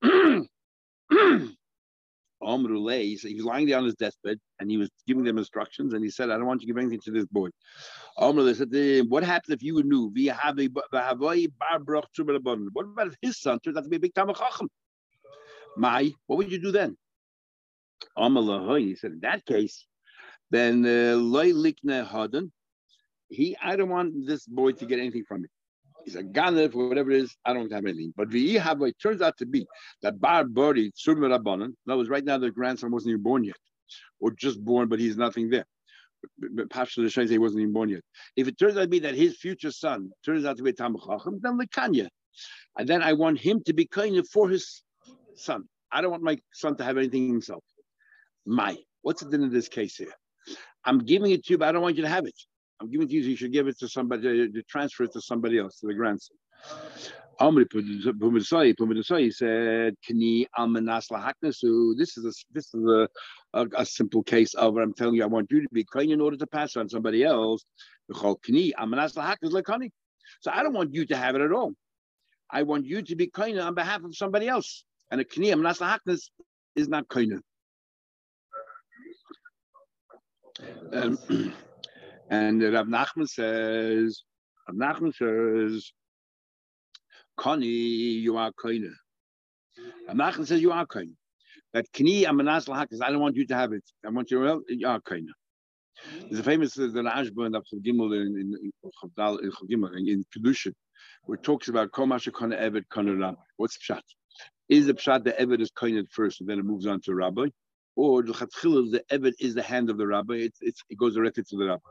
Omrule, 2.42 3.00
he 3.02 3.16
said 3.16 3.30
he 3.30 3.36
was 3.36 3.44
lying 3.44 3.66
there 3.66 3.78
on 3.78 3.84
his 3.84 3.94
deathbed 3.94 4.38
and 4.60 4.70
he 4.70 4.76
was 4.76 4.90
giving 5.06 5.24
them 5.24 5.38
instructions 5.38 5.94
and 5.94 6.04
he 6.04 6.10
said, 6.10 6.30
I 6.30 6.36
don't 6.36 6.46
want 6.46 6.60
you 6.62 6.66
to 6.66 6.72
give 6.72 6.80
anything 6.80 7.00
to 7.04 7.10
this 7.10 7.24
boy. 7.26 7.48
Omrule 8.18 8.54
said, 8.54 9.08
What 9.08 9.24
happens 9.24 9.54
if 9.54 9.62
you 9.62 9.82
knew? 9.82 10.12
What 12.72 12.84
about 12.84 13.06
if 13.06 13.14
his 13.22 13.40
son 13.40 13.58
turns 13.60 13.76
out 13.76 13.84
to 13.84 13.88
be 13.88 13.96
a 13.96 14.00
big 14.00 14.14
Tamachachim? 14.14 14.68
My, 15.76 16.10
what 16.26 16.36
would 16.36 16.50
you 16.50 16.60
do 16.60 16.72
then? 16.72 16.96
He 18.16 18.94
said, 18.96 19.12
In 19.12 19.20
that 19.20 19.44
case, 19.46 19.86
then 20.50 20.84
uh, 20.84 21.16
loy. 21.16 21.52
He, 23.28 23.56
I 23.62 23.76
don't 23.76 23.88
want 23.88 24.26
this 24.26 24.46
boy 24.46 24.72
to 24.72 24.86
get 24.86 24.98
anything 25.00 25.24
from 25.26 25.42
me. 25.42 25.48
He's 26.06 26.14
a 26.14 26.22
ganef 26.22 26.76
or 26.76 26.88
whatever 26.88 27.10
it 27.10 27.22
is. 27.22 27.36
I 27.44 27.52
don't 27.52 27.72
have 27.72 27.84
anything. 27.84 28.14
But 28.16 28.30
the 28.30 28.56
it 28.56 28.98
turns 29.02 29.20
out 29.20 29.36
to 29.38 29.46
be 29.46 29.66
that 30.02 30.20
bar 30.20 30.44
body 30.44 30.92
surma 30.92 31.36
rabbanon. 31.36 31.72
That 31.86 31.96
was 31.96 32.08
right 32.08 32.24
now 32.24 32.38
the 32.38 32.52
grandson 32.52 32.92
wasn't 32.92 33.10
even 33.10 33.24
born 33.24 33.42
yet, 33.42 33.56
or 34.20 34.30
just 34.30 34.64
born, 34.64 34.88
but 34.88 35.00
he's 35.00 35.16
nothing 35.16 35.50
there. 35.50 35.66
But 36.38 36.70
Pasha 36.70 37.00
the 37.00 37.26
he 37.28 37.38
wasn't 37.38 37.62
even 37.62 37.72
born 37.72 37.88
yet. 37.88 38.02
If 38.36 38.46
it 38.46 38.56
turns 38.56 38.76
out 38.76 38.82
to 38.82 38.88
be 38.88 39.00
that 39.00 39.16
his 39.16 39.36
future 39.36 39.72
son 39.72 40.10
turns 40.24 40.44
out 40.44 40.56
to 40.58 40.62
be 40.62 40.70
a 40.70 40.74
Tamachachim, 40.74 41.40
then 41.42 41.56
the 41.56 41.66
Kanya. 41.66 42.08
And 42.78 42.88
then 42.88 43.02
I 43.02 43.14
want 43.14 43.40
him 43.40 43.60
to 43.66 43.72
be 43.72 43.86
kind 43.86 44.24
for 44.28 44.48
his 44.48 44.84
son. 45.34 45.64
I 45.90 46.02
don't 46.02 46.12
want 46.12 46.22
my 46.22 46.38
son 46.52 46.76
to 46.76 46.84
have 46.84 46.98
anything 46.98 47.26
himself. 47.26 47.64
My, 48.46 48.76
what's 49.02 49.24
the 49.24 49.30
din 49.30 49.42
in 49.42 49.52
this 49.52 49.68
case 49.68 49.96
here? 49.96 50.14
I'm 50.84 50.98
giving 50.98 51.32
it 51.32 51.44
to 51.46 51.54
you, 51.54 51.58
but 51.58 51.68
I 51.68 51.72
don't 51.72 51.82
want 51.82 51.96
you 51.96 52.02
to 52.02 52.08
have 52.08 52.26
it. 52.26 52.34
I'm 52.80 52.90
giving 52.90 53.06
it 53.06 53.10
to 53.10 53.16
you, 53.16 53.22
you 53.22 53.36
should 53.36 53.52
give 53.52 53.68
it 53.68 53.78
to 53.78 53.88
somebody, 53.88 54.28
uh, 54.28 54.46
to 54.52 54.62
transfer 54.68 55.04
it 55.04 55.12
to 55.12 55.20
somebody 55.20 55.58
else, 55.58 55.78
to 55.80 55.86
the 55.86 55.94
grandson. 55.94 56.36
Amri 57.40 57.64
Pumadasai 57.66 59.32
said, 59.32 59.94
Kani 60.08 60.46
Almanas 60.58 61.10
Lahaknasu. 61.10 61.96
This 61.96 62.16
is 62.16 62.24
a 62.24 62.32
this 62.52 62.74
is 62.74 62.84
a, 62.84 63.08
a, 63.52 63.66
a, 63.76 63.84
simple 63.84 64.22
case 64.22 64.54
of 64.54 64.72
what 64.72 64.82
I'm 64.82 64.94
telling 64.94 65.16
you, 65.16 65.22
I 65.22 65.26
want 65.26 65.50
you 65.50 65.60
to 65.60 65.68
be 65.70 65.84
kind 65.84 66.10
in 66.10 66.20
order 66.20 66.38
to 66.38 66.46
pass 66.46 66.76
on 66.76 66.88
somebody 66.88 67.24
else. 67.24 67.64
So 68.10 68.16
I 68.22 70.62
don't 70.62 70.72
want 70.72 70.94
you 70.94 71.04
to 71.06 71.16
have 71.16 71.34
it 71.34 71.42
at 71.42 71.52
all. 71.52 71.72
I 72.50 72.62
want 72.62 72.86
you 72.86 73.02
to 73.02 73.16
be 73.16 73.26
kind 73.26 73.58
on 73.58 73.74
behalf 73.74 74.02
of 74.02 74.16
somebody 74.16 74.48
else. 74.48 74.84
And 75.10 75.20
a 75.20 75.24
Kani 75.24 75.52
Almanas 75.52 75.80
Lahaknas 75.80 76.30
is 76.74 76.88
not 76.88 77.06
kind. 77.08 77.42
Um, 80.92 81.18
and 82.28 82.62
Rav 82.62 82.86
Nachman 82.86 83.28
says, 83.28 84.22
Rav 84.68 84.76
Nachman 84.76 85.14
says, 85.14 85.92
Kani, 87.38 87.64
you 87.64 88.36
are 88.36 88.52
koine. 88.52 88.90
Rav 90.08 90.16
Nachman 90.16 90.46
says, 90.46 90.60
you 90.60 90.72
are 90.72 90.86
koine. 90.86 91.14
That 91.72 91.86
kni 91.92 92.24
amanas 92.24 92.66
lahakas, 92.68 93.02
I 93.02 93.10
don't 93.10 93.20
want 93.20 93.36
you 93.36 93.46
to 93.46 93.54
have 93.54 93.72
it. 93.72 93.84
I 94.04 94.10
want 94.10 94.30
you 94.30 94.40
to, 94.40 94.62
you 94.68 94.88
are 94.88 95.00
koine. 95.00 95.26
There's 96.28 96.40
a 96.40 96.42
famous 96.42 96.78
uh, 96.78 96.88
the 96.92 97.02
Rashba 97.02 97.46
in 97.46 97.82
Gimel 97.82 98.14
in 98.20 98.54
in 98.62 98.72
Chavdal 99.02 99.42
in 99.42 99.50
Gimel 99.70 99.96
in, 99.96 100.08
in 100.08 100.24
Kedushin, 100.36 100.72
where 101.24 101.36
it 101.36 101.42
talks 101.42 101.68
about 101.68 101.90
Komasha 101.90 102.32
Kana 102.34 102.56
Eved 102.56 102.84
Kana 102.90 103.14
Rabbi. 103.14 103.40
What's 103.56 103.78
pshat? 103.78 104.02
Is 104.68 104.86
the 104.86 104.94
pshat 104.94 105.24
the 105.24 105.32
Eved 105.32 105.60
is 105.60 105.70
koined 105.70 106.06
first 106.10 106.40
and 106.40 106.48
then 106.50 106.58
it 106.58 106.64
moves 106.64 106.86
on 106.86 107.00
to 107.02 107.14
Rabbi? 107.14 107.46
Or 107.94 108.22
the 108.22 108.32
Chatchila, 108.32 108.90
the 108.90 109.04
Eved 109.10 109.32
is 109.40 109.54
the 109.54 109.62
hand 109.62 109.88
of 109.88 109.96
the 109.96 110.06
Rabbi, 110.06 110.48
it's, 110.60 110.82
it 110.90 110.98
goes 110.98 111.14
directly 111.14 111.44
to 111.44 111.56
the 111.56 111.66
Rabbi. 111.66 111.90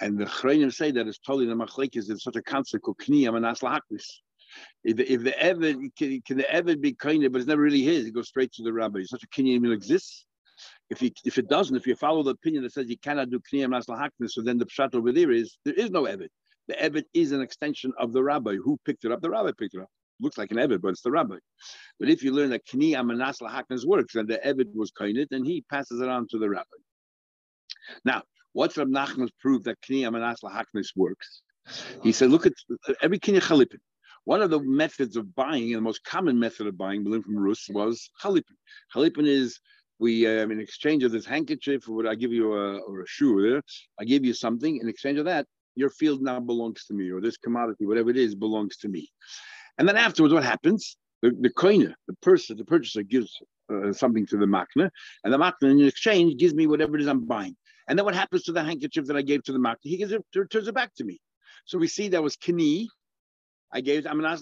And 0.00 0.18
the 0.18 0.24
Chreinim 0.24 0.72
say 0.72 0.90
that 0.92 1.06
it's 1.06 1.18
totally 1.18 1.46
the 1.46 1.54
machlekes 1.54 2.08
in 2.08 2.18
such 2.18 2.36
a 2.36 2.42
concept 2.42 2.84
called 2.84 2.98
kniyam 2.98 3.36
and 3.36 3.44
aslahaknis. 3.44 4.06
If, 4.82 4.98
if 4.98 5.22
the 5.22 5.32
evid 5.32 5.94
can, 5.96 6.22
can 6.26 6.38
the 6.38 6.44
evid 6.44 6.80
be 6.80 6.94
kind 6.94 7.22
of, 7.24 7.32
but 7.32 7.38
it's 7.38 7.48
never 7.48 7.60
really 7.60 7.82
his, 7.82 8.06
it 8.06 8.14
goes 8.14 8.28
straight 8.28 8.52
to 8.54 8.62
the 8.62 8.72
rabbi. 8.72 9.02
Such 9.04 9.22
a 9.22 9.28
kinyan 9.28 9.72
exists. 9.72 10.24
If 10.88 11.00
he, 11.00 11.12
if 11.24 11.38
it 11.38 11.48
doesn't, 11.48 11.76
if 11.76 11.86
you 11.86 11.94
follow 11.94 12.22
the 12.22 12.30
opinion 12.30 12.62
that 12.64 12.72
says 12.72 12.88
you 12.88 12.98
cannot 12.98 13.30
do 13.30 13.40
kniyam 13.52 13.78
aslahaknis, 13.78 14.30
so 14.30 14.42
then 14.42 14.58
the 14.58 14.66
pshat 14.66 14.94
over 14.94 15.12
there 15.12 15.30
is 15.30 15.58
there 15.64 15.74
is 15.74 15.90
no 15.90 16.04
evid. 16.04 16.28
The 16.68 16.74
evid 16.74 17.04
is 17.14 17.32
an 17.32 17.42
extension 17.42 17.92
of 17.98 18.12
the 18.12 18.22
rabbi. 18.22 18.56
Who 18.56 18.78
picked 18.84 19.04
it 19.04 19.12
up? 19.12 19.20
The 19.20 19.30
rabbi 19.30 19.52
picked 19.58 19.74
it 19.74 19.82
up. 19.82 19.88
Looks 20.20 20.38
like 20.38 20.50
an 20.50 20.56
evid, 20.56 20.80
but 20.80 20.88
it's 20.88 21.02
the 21.02 21.10
rabbi. 21.10 21.36
But 21.98 22.08
if 22.08 22.22
you 22.22 22.32
learn 22.32 22.50
that 22.50 22.66
kniyam 22.66 23.12
and 23.12 23.20
aslahaknis 23.20 23.86
works, 23.86 24.14
and 24.14 24.28
the 24.28 24.38
evid 24.44 24.74
was 24.74 24.90
kind, 24.90 25.18
then 25.30 25.44
he 25.44 25.64
passes 25.70 26.00
it 26.00 26.08
on 26.08 26.26
to 26.28 26.38
the 26.38 26.48
rabbi. 26.48 26.64
Now, 28.04 28.22
What's 28.52 28.76
Rab 28.76 28.88
Nachman's 28.88 29.32
proof 29.40 29.64
that 29.64 29.80
Kni 29.80 30.02
Amanas 30.02 30.40
Lahaknis 30.42 30.88
works? 30.96 31.42
He 32.02 32.12
said, 32.12 32.30
look 32.30 32.46
at 32.46 32.52
every 33.02 33.18
Kni 33.18 33.40
Chalipin. 33.40 33.78
One 34.24 34.42
of 34.42 34.50
the 34.50 34.60
methods 34.60 35.16
of 35.16 35.34
buying, 35.34 35.64
and 35.64 35.76
the 35.76 35.80
most 35.80 36.04
common 36.04 36.38
method 36.38 36.66
of 36.66 36.76
buying, 36.76 37.04
we 37.04 37.22
from 37.22 37.38
Rus, 37.38 37.68
was 37.70 38.10
Chalipin. 38.22 38.56
Chalipin 38.94 39.26
is 39.26 39.58
we 39.98 40.26
um, 40.26 40.50
in 40.50 40.60
exchange 40.60 41.04
of 41.04 41.12
this 41.12 41.26
handkerchief, 41.26 41.88
or 41.88 42.06
I 42.08 42.14
give 42.14 42.32
you 42.32 42.54
a 42.54 42.78
or 42.78 43.02
a 43.02 43.06
shoe, 43.06 43.60
I 44.00 44.04
give 44.04 44.24
you 44.24 44.32
something. 44.32 44.78
In 44.78 44.88
exchange 44.88 45.18
of 45.18 45.26
that, 45.26 45.46
your 45.76 45.90
field 45.90 46.22
now 46.22 46.40
belongs 46.40 46.86
to 46.86 46.94
me, 46.94 47.10
or 47.10 47.20
this 47.20 47.36
commodity, 47.36 47.86
whatever 47.86 48.10
it 48.10 48.16
is, 48.16 48.34
belongs 48.34 48.76
to 48.78 48.88
me. 48.88 49.08
And 49.78 49.88
then 49.88 49.96
afterwards, 49.96 50.34
what 50.34 50.44
happens? 50.44 50.96
The, 51.22 51.36
the 51.38 51.50
coiner, 51.50 51.94
the 52.08 52.14
person, 52.22 52.56
the 52.56 52.64
purchaser 52.64 53.02
gives 53.02 53.36
uh, 53.72 53.92
something 53.92 54.26
to 54.26 54.38
the 54.38 54.46
makna, 54.46 54.90
and 55.22 55.32
the 55.32 55.38
makna 55.38 55.70
in 55.70 55.80
exchange 55.84 56.38
gives 56.38 56.54
me 56.54 56.66
whatever 56.66 56.96
it 56.96 57.02
is 57.02 57.06
I'm 57.06 57.26
buying. 57.26 57.56
And 57.90 57.98
then 57.98 58.04
what 58.04 58.14
happens 58.14 58.44
to 58.44 58.52
the 58.52 58.62
handkerchief 58.62 59.06
that 59.06 59.16
I 59.16 59.22
gave 59.22 59.42
to 59.42 59.52
the 59.52 59.58
makna? 59.58 59.78
He 59.82 59.96
gives 59.96 60.12
it, 60.12 60.24
returns 60.32 60.68
it 60.68 60.74
back 60.74 60.94
to 60.98 61.04
me. 61.04 61.18
So 61.64 61.76
we 61.76 61.88
see 61.88 62.06
that 62.10 62.22
was 62.22 62.36
kini. 62.36 62.88
I 63.72 63.80
gave 63.80 64.06
I'm 64.06 64.24
an. 64.24 64.38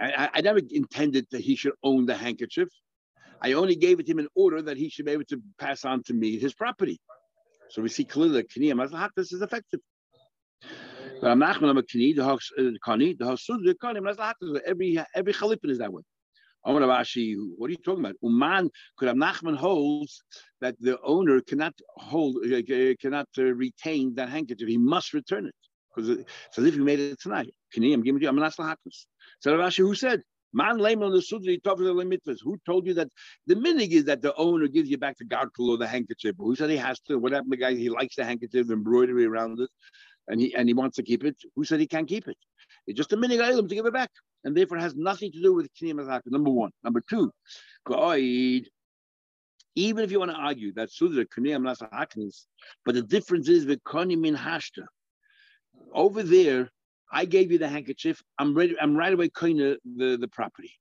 I, 0.00 0.30
I 0.32 0.40
never 0.40 0.60
intended 0.70 1.26
that 1.30 1.42
he 1.42 1.56
should 1.56 1.74
own 1.82 2.06
the 2.06 2.16
handkerchief. 2.16 2.68
I 3.42 3.52
only 3.52 3.76
gave 3.76 4.00
it 4.00 4.06
to 4.06 4.12
him 4.12 4.18
in 4.18 4.28
order 4.34 4.62
that 4.62 4.78
he 4.78 4.88
should 4.88 5.04
be 5.04 5.12
able 5.12 5.26
to 5.26 5.42
pass 5.58 5.84
on 5.84 6.02
to 6.04 6.14
me 6.14 6.38
his 6.38 6.54
property. 6.54 6.98
So 7.68 7.82
we 7.82 7.90
see 7.90 8.04
clearly 8.04 8.32
that 8.38 8.50
kini 8.50 8.72
lahaknis 8.72 9.34
is 9.34 9.42
effective. 9.42 9.80
Kani 11.22 13.18
kani 13.18 14.16
uh, 14.18 14.60
every 14.66 14.98
every 15.14 15.34
chalipin 15.34 15.70
is 15.70 15.78
that 15.78 15.92
way. 15.92 16.02
What 16.66 16.82
are 16.82 17.04
you 17.14 17.76
talking 17.84 18.04
about? 18.04 18.16
Uman 18.22 18.70
have 19.00 19.16
Nachman 19.16 19.56
holds 19.56 20.22
that 20.60 20.74
the 20.80 21.00
owner 21.02 21.40
cannot 21.40 21.74
hold, 21.96 22.36
uh, 22.44 22.56
uh, 22.56 22.94
cannot 23.00 23.28
uh, 23.38 23.44
retain 23.44 24.14
that 24.16 24.28
handkerchief. 24.28 24.66
He 24.66 24.76
must 24.76 25.14
return 25.14 25.46
it 25.46 25.54
because 25.94 26.10
it's 26.10 26.58
as 26.58 26.64
if 26.64 26.74
he 26.74 26.80
made 26.80 26.98
it 26.98 27.20
tonight. 27.20 27.54
Can 27.72 27.84
I'm 27.84 28.02
giving 28.02 28.20
you. 28.20 28.28
I'm 28.28 28.36
not 28.36 28.54
So 28.54 28.66
Rashi, 29.46 29.78
who 29.78 29.94
said? 29.94 30.22
Man 30.52 30.78
layman 30.78 31.12
the 31.12 31.18
sudri 31.18 31.60
mitzvahs. 31.60 32.38
Who 32.42 32.56
told 32.64 32.86
you 32.86 32.94
that 32.94 33.08
the 33.46 33.54
minig 33.54 33.90
is 33.90 34.04
that 34.04 34.22
the 34.22 34.34
owner 34.36 34.66
gives 34.68 34.88
you 34.88 34.96
back 34.96 35.16
the 35.18 35.24
garkle 35.24 35.68
or 35.68 35.76
the 35.76 35.86
handkerchief? 35.86 36.34
Who 36.38 36.56
said 36.56 36.70
he 36.70 36.78
has 36.78 36.98
to? 37.00 37.18
What 37.18 37.32
happened? 37.32 37.52
The 37.52 37.58
guy 37.58 37.74
he 37.74 37.90
likes 37.90 38.16
the 38.16 38.24
handkerchief, 38.24 38.70
embroidery 38.70 39.26
around 39.26 39.60
it, 39.60 39.68
and 40.28 40.40
he 40.40 40.54
and 40.54 40.68
he 40.68 40.74
wants 40.74 40.96
to 40.96 41.02
keep 41.02 41.24
it. 41.24 41.36
Who 41.54 41.64
said 41.64 41.78
he 41.78 41.86
can't 41.86 42.08
keep 42.08 42.26
it? 42.26 42.38
It's 42.86 42.96
just 42.96 43.12
a 43.12 43.16
minig 43.16 43.42
item 43.42 43.68
to 43.68 43.74
give 43.74 43.86
it 43.86 43.92
back 43.92 44.10
and 44.46 44.56
therefore 44.56 44.78
it 44.78 44.82
has 44.82 44.94
nothing 44.94 45.32
to 45.32 45.42
do 45.42 45.52
with 45.52 45.68
Kniyam 45.74 45.96
Azaka. 45.96 46.30
Number 46.30 46.50
one. 46.50 46.70
Number 46.84 47.02
two, 47.10 47.32
even 49.74 50.04
if 50.04 50.10
you 50.10 50.20
want 50.20 50.30
to 50.30 50.36
argue 50.36 50.72
that 50.74 50.90
Sudra 50.90 51.26
Kniyam 51.26 51.62
Nasahaknis, 51.62 52.44
but 52.84 52.94
the 52.94 53.02
difference 53.02 53.48
is 53.48 53.66
with 53.66 53.82
Koni 53.84 54.16
Min 54.16 54.36
Hashta. 54.36 54.86
Over 55.92 56.22
there, 56.22 56.70
I 57.12 57.24
gave 57.24 57.50
you 57.50 57.58
the 57.58 57.68
handkerchief. 57.68 58.22
I'm 58.38 58.54
ready. 58.54 58.76
I'm 58.80 58.96
right 58.96 59.12
away 59.12 59.28
Kona 59.28 59.76
the, 59.96 60.16
the 60.16 60.28
property. 60.28 60.72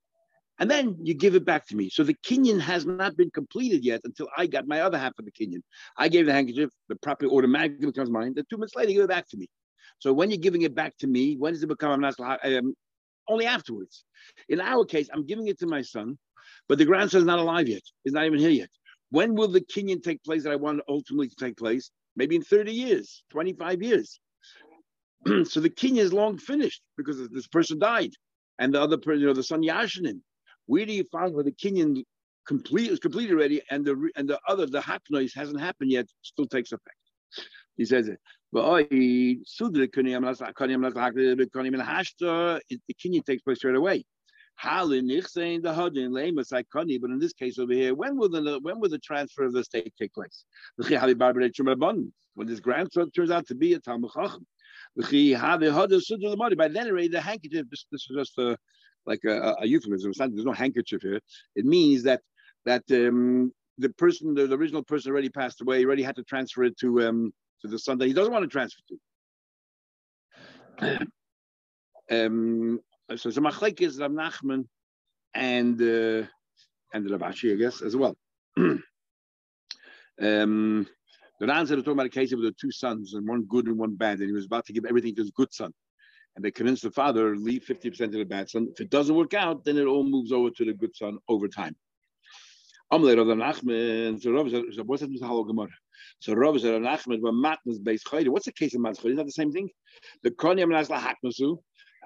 And 0.59 0.71
then 0.71 0.97
you 1.01 1.13
give 1.15 1.35
it 1.35 1.43
back 1.43 1.67
to 1.67 1.75
me. 1.75 1.89
So 1.89 2.03
the 2.03 2.15
Kenyan 2.25 2.61
has 2.61 2.85
not 2.85 3.17
been 3.17 3.31
completed 3.31 3.83
yet 3.83 4.01
until 4.05 4.29
I 4.37 4.47
got 4.47 4.67
my 4.67 4.81
other 4.81 4.97
half 4.97 5.11
of 5.19 5.25
the 5.25 5.31
Kenyan. 5.31 5.61
I 5.97 6.07
gave 6.07 6.27
the 6.27 6.31
handkerchief, 6.31 6.69
the 6.87 6.95
property 6.95 7.29
automatically 7.29 7.87
becomes 7.87 8.09
mine. 8.09 8.33
Then 8.35 8.45
two 8.49 8.57
minutes 8.57 8.75
later, 8.75 8.91
you 8.91 8.97
give 8.99 9.05
it 9.05 9.09
back 9.09 9.27
to 9.29 9.37
me. 9.37 9.47
So 9.99 10.13
when 10.13 10.29
you're 10.29 10.37
giving 10.37 10.61
it 10.61 10.73
back 10.73 10.95
to 10.99 11.07
me, 11.07 11.35
when 11.35 11.53
does 11.53 11.63
it 11.63 11.67
become 11.67 12.03
um, 12.03 12.73
only 13.27 13.45
afterwards. 13.45 14.03
In 14.49 14.61
our 14.61 14.85
case, 14.85 15.09
I'm 15.13 15.25
giving 15.25 15.47
it 15.47 15.59
to 15.59 15.67
my 15.67 15.81
son, 15.81 16.17
but 16.67 16.77
the 16.77 16.85
grandson's 16.85 17.25
not 17.25 17.39
alive 17.39 17.67
yet. 17.67 17.81
He's 18.03 18.13
not 18.13 18.25
even 18.25 18.39
here 18.39 18.49
yet. 18.49 18.69
When 19.11 19.35
will 19.35 19.47
the 19.47 19.61
Kenyan 19.61 20.01
take 20.01 20.23
place 20.23 20.43
that 20.43 20.51
I 20.51 20.55
want 20.55 20.81
ultimately 20.87 21.29
to 21.29 21.35
take 21.35 21.57
place? 21.57 21.91
Maybe 22.15 22.35
in 22.35 22.43
30 22.43 22.71
years, 22.71 23.23
25 23.31 23.81
years. 23.81 24.19
so 25.45 25.59
the 25.59 25.69
Kenyan 25.69 25.97
is 25.97 26.13
long 26.13 26.37
finished 26.37 26.81
because 26.97 27.27
this 27.29 27.47
person 27.47 27.79
died. 27.79 28.11
And 28.57 28.73
the 28.73 28.81
other 28.81 28.97
person, 28.97 29.21
you 29.21 29.27
know, 29.27 29.33
the 29.33 29.43
son 29.43 29.61
Yashanin. 29.61 30.21
Where 30.65 30.85
do 30.85 30.93
you 30.93 31.03
find 31.11 31.33
where 31.33 31.43
the 31.43 31.51
Kenyan 31.51 32.03
complete 32.45 32.91
is 32.91 32.99
completed 32.99 33.33
already, 33.33 33.61
and 33.69 33.85
the 33.85 34.09
and 34.15 34.29
the 34.29 34.39
other 34.47 34.65
the 34.65 34.99
noise 35.09 35.33
hasn't 35.33 35.59
happened 35.59 35.91
yet, 35.91 36.07
still 36.21 36.45
takes 36.45 36.71
effect. 36.71 36.97
He 37.75 37.85
says 37.85 38.07
it. 38.07 38.19
The 38.55 38.61
kinyan 42.93 43.25
takes 43.25 43.43
place 43.43 43.57
straight 43.57 43.75
away. 43.75 44.05
But 44.63 44.93
in 44.93 45.07
this 47.19 47.33
case 47.33 47.59
over 47.59 47.73
here, 47.73 47.93
when 47.93 48.15
will 48.15 48.29
the 48.29 48.59
when 48.61 48.79
will 48.79 48.89
the 48.89 48.99
transfer 48.99 49.43
of 49.43 49.51
the 49.51 49.61
state 49.65 49.93
take 49.99 50.13
place? 50.13 50.45
When 50.77 52.47
this 52.47 52.61
grandson 52.61 53.11
turns 53.11 53.31
out 53.31 53.45
to 53.47 53.55
be 53.55 53.73
a 53.73 53.79
Talmud 53.79 54.11
Chacham. 54.13 54.47
By 54.95 56.67
then 56.69 56.87
already 56.87 57.07
the 57.09 57.21
handkerchief, 57.21 57.65
this, 57.69 57.85
this 57.91 58.07
is 58.09 58.15
just 58.15 58.37
a, 58.37 58.57
like 59.05 59.25
a, 59.25 59.55
a 59.59 59.67
euphemism. 59.67 60.13
Not, 60.17 60.31
there's 60.31 60.45
no 60.45 60.53
handkerchief 60.53 61.01
here. 61.01 61.19
It 61.57 61.65
means 61.65 62.03
that 62.03 62.21
that 62.63 62.83
um, 62.91 63.51
the 63.77 63.89
person, 63.89 64.33
the, 64.33 64.47
the, 64.47 64.55
original 64.57 64.83
person 64.83 65.11
already 65.11 65.27
passed 65.29 65.59
away, 65.59 65.83
already 65.83 66.03
had 66.03 66.15
to 66.15 66.23
transfer 66.23 66.63
it 66.63 66.77
to 66.77 67.01
um, 67.01 67.33
to 67.65 67.71
the 67.71 67.79
son 67.79 67.97
that 67.97 68.07
he 68.07 68.13
doesn't 68.13 68.33
want 68.33 68.43
to 68.43 68.49
transfer 68.49 68.81
to. 70.79 71.07
um, 72.25 72.79
so 73.15 73.29
the 73.29 73.41
machlek 73.41 73.81
is 73.81 73.99
Rav 73.99 74.11
Nachman 74.11 74.67
and 75.33 75.81
uh, 75.81 76.27
and 76.93 77.09
Rav 77.09 77.21
Ashi, 77.21 77.53
I 77.53 77.55
guess, 77.55 77.81
as 77.81 77.95
well. 77.95 78.15
um, 78.57 78.81
the 81.39 81.47
Ran 81.47 81.67
said 81.67 81.77
talking 81.79 81.93
about 81.93 82.05
a 82.05 82.09
case 82.09 82.31
of 82.31 82.41
the 82.41 82.53
two 82.59 82.71
sons 82.71 83.13
and 83.13 83.27
one 83.27 83.43
good 83.43 83.67
and 83.67 83.77
one 83.77 83.95
bad, 83.95 84.19
and 84.19 84.27
he 84.27 84.33
was 84.33 84.45
about 84.45 84.65
to 84.67 84.73
give 84.73 84.85
everything 84.85 85.15
to 85.15 85.21
his 85.21 85.31
good 85.31 85.53
son. 85.53 85.73
And 86.35 86.43
they 86.43 86.51
convinced 86.51 86.83
the 86.83 86.91
father, 86.91 87.35
leave 87.35 87.63
50% 87.63 88.01
of 88.01 88.11
the 88.11 88.23
bad 88.23 88.49
son. 88.49 88.67
If 88.71 88.81
it 88.81 88.89
doesn't 88.89 89.15
work 89.15 89.33
out, 89.33 89.63
then 89.63 89.77
it 89.77 89.85
all 89.85 90.03
moves 90.03 90.31
over 90.31 90.49
to 90.49 90.65
the 90.65 90.73
good 90.73 90.95
son 90.95 91.17
over 91.27 91.47
time. 91.47 91.75
Amle 92.91 93.17
Rav 93.17 93.27
Nachman, 93.27 94.21
so 94.21 94.31
Rav 94.31 94.49
said, 94.49 94.63
what's 94.85 95.01
that 95.01 95.11
Halo 95.11 95.43
Gemara? 95.43 95.69
So 96.19 96.33
Rav 96.33 96.59
said, 96.59 96.81
Nachman, 96.81 97.21
when 97.21 97.33
matnas 97.33 97.83
based 97.83 98.07
chayde, 98.07 98.29
what's 98.29 98.45
the 98.45 98.51
case 98.51 98.75
of 98.75 98.81
matnas 98.81 99.01
chayde? 99.01 99.11
Is 99.11 99.17
that 99.17 99.25
the 99.25 99.31
same 99.31 99.51
thing? 99.51 99.69
The 100.23 100.31
konyam 100.31 100.69
nasla 100.69 100.99
hakmasu. 100.99 101.57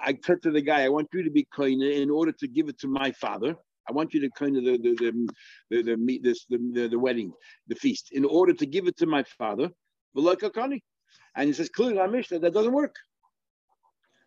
I 0.02 0.18
said 0.26 0.42
to 0.44 0.52
the 0.52 0.62
guy, 0.62 0.84
I 0.84 0.90
want 0.90 1.10
you 1.14 1.24
to 1.24 1.30
be 1.32 1.48
kind 1.54 1.82
in 1.82 2.10
order 2.10 2.32
to 2.32 2.48
give 2.48 2.70
it 2.70 2.80
to 2.80 2.88
my 2.88 3.12
father. 3.12 3.56
I 3.88 3.92
want 3.92 4.14
you 4.14 4.22
to 4.22 4.30
kind 4.30 4.56
of 4.56 4.64
the 4.64 4.78
the 4.78 4.96
the 4.96 5.84
the, 5.84 5.96
the, 6.50 6.72
the, 6.74 6.88
the, 6.90 7.00
wedding, 7.00 7.34
the 7.68 7.76
feast, 7.76 8.10
in 8.12 8.24
order 8.24 8.54
to 8.54 8.66
give 8.66 8.88
it 8.88 8.96
to 8.98 9.08
my 9.08 9.24
father. 9.38 9.70
And 10.16 11.48
he 11.48 11.54
says 11.54 11.70
clearly, 11.70 11.98
in 11.98 12.12
Mishnah 12.12 12.40
that 12.40 12.54
doesn't 12.54 12.72
work. 12.72 12.96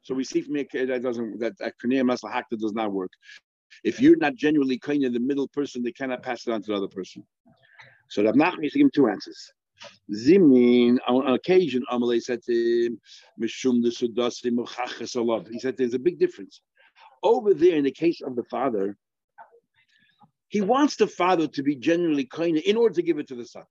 So 0.02 0.14
we 0.14 0.24
see 0.24 0.40
from 0.42 0.56
here 0.56 0.66
that 0.86 1.02
doesn't 1.02 1.38
that 1.38 1.56
that 1.58 1.74
does 2.60 2.72
not 2.72 2.92
work. 2.92 3.12
If 3.84 4.00
you're 4.00 4.16
not 4.16 4.34
genuinely 4.34 4.78
kind 4.78 5.04
of 5.04 5.12
the 5.12 5.20
middle 5.20 5.48
person, 5.48 5.82
they 5.82 5.92
cannot 5.92 6.22
pass 6.22 6.46
it 6.46 6.52
on 6.52 6.62
to 6.62 6.66
the 6.72 6.74
other 6.76 6.88
person. 6.88 7.24
So 8.12 8.22
Rav 8.22 8.34
Nachman 8.34 8.64
used 8.64 8.74
to 8.74 8.78
give 8.78 8.84
him 8.84 8.90
two 8.94 9.08
answers. 9.08 9.52
Zimin, 10.14 10.98
on 11.08 11.32
occasion, 11.32 11.82
Amalei 11.90 12.20
said 12.20 12.42
to 12.42 12.52
him, 12.52 13.00
Mishum 13.40 13.82
He 15.50 15.58
said 15.58 15.76
there's 15.78 15.94
a 15.94 15.98
big 15.98 16.18
difference. 16.18 16.60
Over 17.22 17.54
there, 17.54 17.76
in 17.76 17.84
the 17.84 17.90
case 17.90 18.20
of 18.20 18.36
the 18.36 18.44
father, 18.44 18.98
he 20.48 20.60
wants 20.60 20.96
the 20.96 21.06
father 21.06 21.46
to 21.48 21.62
be 21.62 21.74
genuinely 21.74 22.26
kind 22.26 22.58
in 22.58 22.76
order 22.76 22.94
to 22.96 23.02
give 23.02 23.18
it 23.18 23.28
to 23.28 23.34
the 23.34 23.46
son. 23.46 23.64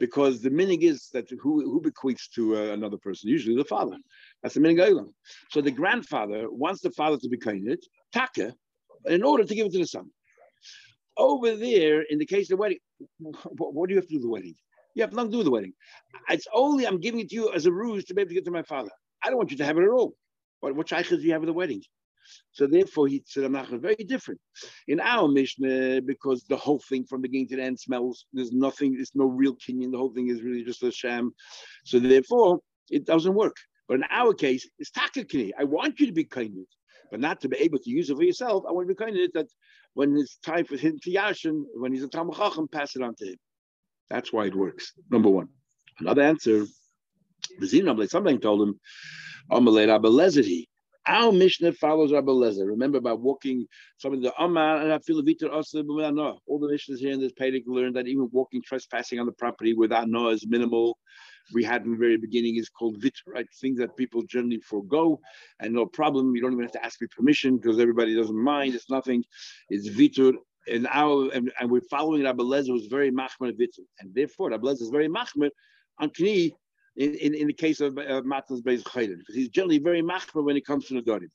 Because 0.00 0.40
the 0.40 0.48
meaning 0.48 0.80
is 0.80 1.10
that 1.12 1.28
who, 1.28 1.60
who 1.60 1.82
bequeaths 1.82 2.28
to 2.28 2.56
uh, 2.56 2.72
another 2.72 2.96
person? 2.96 3.28
Usually 3.28 3.54
the 3.54 3.64
father. 3.64 3.98
That's 4.42 4.54
the 4.54 4.60
meaning. 4.60 5.12
So 5.50 5.60
the 5.60 5.70
grandfather 5.70 6.50
wants 6.50 6.80
the 6.80 6.90
father 6.90 7.18
to 7.18 7.28
be 7.28 7.36
kind, 7.36 7.76
taka, 8.14 8.54
in 9.04 9.22
order 9.22 9.44
to 9.44 9.54
give 9.54 9.66
it 9.66 9.72
to 9.72 9.78
the 9.78 9.86
son. 9.86 10.08
Over 11.18 11.54
there, 11.54 12.00
in 12.00 12.18
the 12.18 12.26
case 12.26 12.46
of 12.46 12.56
the 12.56 12.62
wedding, 12.62 12.78
what 13.18 13.88
do 13.88 13.94
you 13.94 14.00
have 14.00 14.06
to 14.08 14.14
do 14.14 14.16
with 14.16 14.22
the 14.22 14.30
wedding? 14.30 14.54
You 14.94 15.02
have 15.02 15.12
nothing 15.12 15.30
to 15.30 15.32
do 15.32 15.38
with 15.38 15.46
the 15.46 15.52
wedding. 15.52 15.74
It's 16.30 16.46
only 16.52 16.86
I'm 16.86 17.00
giving 17.00 17.20
it 17.20 17.28
to 17.30 17.34
you 17.34 17.52
as 17.52 17.66
a 17.66 17.72
ruse 17.72 18.04
to 18.06 18.14
be 18.14 18.22
able 18.22 18.30
to 18.30 18.34
get 18.34 18.44
to 18.46 18.50
my 18.50 18.62
father. 18.62 18.90
I 19.22 19.28
don't 19.28 19.36
want 19.36 19.50
you 19.50 19.56
to 19.58 19.64
have 19.64 19.76
it 19.78 19.84
at 19.84 19.90
all. 19.90 20.14
What, 20.60 20.74
what 20.74 20.88
shaykhs 20.88 21.10
do 21.10 21.16
you 21.16 21.32
have 21.32 21.42
at 21.42 21.46
the 21.46 21.52
wedding? 21.52 21.82
So 22.50 22.66
therefore, 22.66 23.06
he 23.06 23.22
said, 23.26 23.44
I'm 23.44 23.52
not 23.52 23.68
very 23.68 23.94
different. 23.94 24.40
In 24.88 25.00
our 25.00 25.28
Mishnah, 25.28 26.02
because 26.02 26.44
the 26.44 26.56
whole 26.56 26.80
thing 26.88 27.04
from 27.04 27.20
beginning 27.20 27.48
to 27.48 27.56
the 27.56 27.62
end 27.62 27.78
smells, 27.78 28.26
there's 28.32 28.52
nothing, 28.52 28.94
there's 28.94 29.14
no 29.14 29.26
real 29.26 29.54
kinyan. 29.56 29.92
The 29.92 29.98
whole 29.98 30.12
thing 30.12 30.28
is 30.28 30.42
really 30.42 30.64
just 30.64 30.82
a 30.82 30.90
sham. 30.90 31.32
So 31.84 32.00
therefore, 32.00 32.60
it 32.90 33.04
doesn't 33.04 33.34
work. 33.34 33.56
But 33.86 33.96
in 33.96 34.04
our 34.10 34.34
case, 34.34 34.68
it's 34.78 34.90
takakini. 34.90 35.52
I 35.58 35.64
want 35.64 36.00
you 36.00 36.06
to 36.06 36.12
be 36.12 36.24
kind 36.24 36.66
but 37.10 37.20
not 37.20 37.40
to 37.40 37.48
be 37.48 37.56
able 37.58 37.78
to 37.78 37.90
use 37.90 38.10
it 38.10 38.16
for 38.16 38.22
yourself. 38.22 38.64
I 38.68 38.72
want 38.72 38.88
to 38.88 38.94
be 38.94 38.98
kind 38.98 39.16
that 39.34 39.48
when 39.96 40.14
it's 40.18 40.36
time 40.36 40.66
for 40.66 40.76
him 40.76 40.98
to 41.02 41.10
yashin, 41.10 41.62
when 41.74 41.90
he's 41.90 42.02
a 42.02 42.08
Talmud 42.08 42.36
pass 42.70 42.96
it 42.96 43.02
on 43.02 43.14
to 43.14 43.28
him. 43.28 43.36
That's 44.10 44.30
why 44.30 44.44
it 44.44 44.54
works. 44.54 44.92
Number 45.10 45.30
one. 45.30 45.48
Another 45.98 46.20
answer, 46.20 46.66
the 47.58 47.66
Zinam, 47.66 48.06
something 48.10 48.38
told 48.38 48.60
him, 48.60 48.78
Amalei 49.50 49.88
Rabbi. 49.88 50.64
Our 51.08 51.32
Mishnah 51.32 51.72
follows 51.72 52.12
Rabbi 52.12 52.30
Lezer. 52.30 52.66
Remember 52.66 52.98
about 52.98 53.22
walking 53.22 53.66
some 53.96 54.12
of 54.12 54.20
the 54.20 54.34
Amar 54.38 54.82
and 54.82 54.92
I 54.92 54.98
feel 54.98 55.16
All 55.16 55.24
the 55.24 56.68
Mishnahs 56.68 56.98
here 56.98 57.12
in 57.12 57.20
this 57.20 57.32
Pedic 57.32 57.62
learned 57.66 57.96
that 57.96 58.06
even 58.06 58.28
walking 58.32 58.60
trespassing 58.60 59.18
on 59.18 59.24
the 59.24 59.32
property 59.32 59.72
without 59.72 60.10
no 60.10 60.28
is 60.28 60.46
minimal 60.46 60.98
we 61.52 61.64
had 61.64 61.84
in 61.84 61.92
the 61.92 61.96
very 61.96 62.16
beginning 62.16 62.56
is 62.56 62.68
called 62.68 62.96
vit, 62.98 63.14
right? 63.26 63.46
Things 63.60 63.78
that 63.78 63.96
people 63.96 64.22
generally 64.22 64.60
forego 64.60 65.20
and 65.60 65.72
no 65.72 65.86
problem. 65.86 66.34
You 66.34 66.42
don't 66.42 66.52
even 66.52 66.64
have 66.64 66.72
to 66.72 66.84
ask 66.84 66.98
for 66.98 67.08
permission 67.08 67.56
because 67.56 67.78
everybody 67.78 68.14
doesn't 68.14 68.36
mind. 68.36 68.74
It's 68.74 68.90
nothing. 68.90 69.24
It's 69.70 69.88
vitur. 69.88 70.34
And 70.72 70.88
our 70.90 71.30
and, 71.32 71.52
and 71.60 71.70
we're 71.70 71.80
following 71.82 72.24
Rabbi 72.24 72.42
Lezer 72.42 72.72
was 72.72 72.86
very 72.86 73.10
machmer 73.10 73.52
vitur. 73.52 73.84
And 74.00 74.14
therefore 74.14 74.50
Rabbi 74.50 74.66
Lezer 74.66 74.82
is 74.82 74.90
very 74.90 75.08
machmer 75.08 75.50
on 76.00 76.10
kni 76.10 76.52
in, 76.96 77.14
in, 77.14 77.34
in 77.34 77.46
the 77.46 77.52
case 77.52 77.80
of 77.80 77.96
uh, 77.98 78.22
Matas 78.22 78.62
Beis 78.62 78.82
Chayden, 78.82 79.18
because 79.18 79.34
he's 79.34 79.48
generally 79.48 79.78
very 79.78 80.02
machmer 80.02 80.44
when 80.44 80.56
it 80.56 80.66
comes 80.66 80.86
to 80.86 80.94
the 80.94 81.02
Dorim. 81.02 81.30